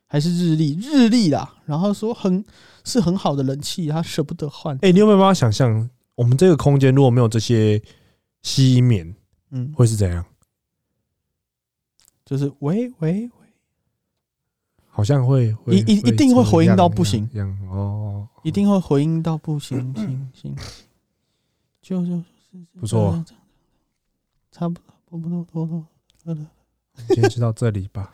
[0.08, 1.56] 还是日历日历啦。
[1.66, 2.44] 然后说很
[2.84, 4.78] 是很好的冷气，他舍不得换。
[4.82, 7.82] 哎、你有没有办法想象，我们这个空间如果没有这些
[8.44, 9.16] 吸音棉，
[9.52, 10.26] 嗯，会是怎样？
[12.28, 13.48] 就是喂喂喂，
[14.90, 17.26] 好像会会一一一定会回应到不行
[17.72, 20.56] 哦，一定会回应到不行行行，
[21.82, 22.24] 就就是
[22.78, 23.24] 不错，
[24.52, 25.88] 差不多不不多多多
[26.26, 26.46] 多多。
[27.08, 28.12] 今天就到这里吧，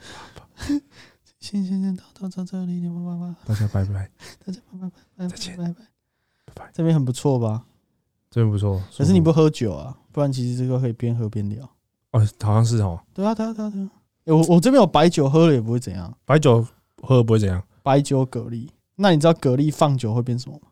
[1.39, 4.11] 先先先到到到这里，拜拜拜，大家拜拜，
[4.45, 5.73] 大家拜拜拜，再见拜拜。
[5.73, 7.65] 拜拜，这边很不错吧？
[8.29, 8.79] 这边不错。
[8.95, 11.65] 可是你不喝酒啊，不然其实这个可以边喝边聊。
[12.11, 13.89] 哦，好像是哦，对啊，对啊，对啊，对啊。
[14.25, 16.13] 欸我我这边有白酒，喝了也不会怎样。
[16.25, 16.65] 白酒
[17.01, 20.67] 喝了不会怎样，白酒蛤蜊，那你知道蛤蜊放酒会变什么吗？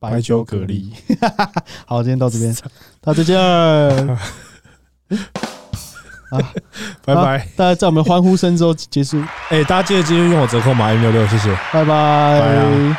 [0.00, 0.92] 白酒蛤蜊。
[1.86, 2.52] 好，今天到这边，
[3.00, 3.38] 大家再见。
[7.04, 7.48] 拜拜。
[7.56, 11.50] 大家在我们欢呼声之后结束，哎、大家记得今天用我折扣码 M 六六，谢谢。
[11.72, 11.86] 拜拜。
[11.86, 12.98] 拜啊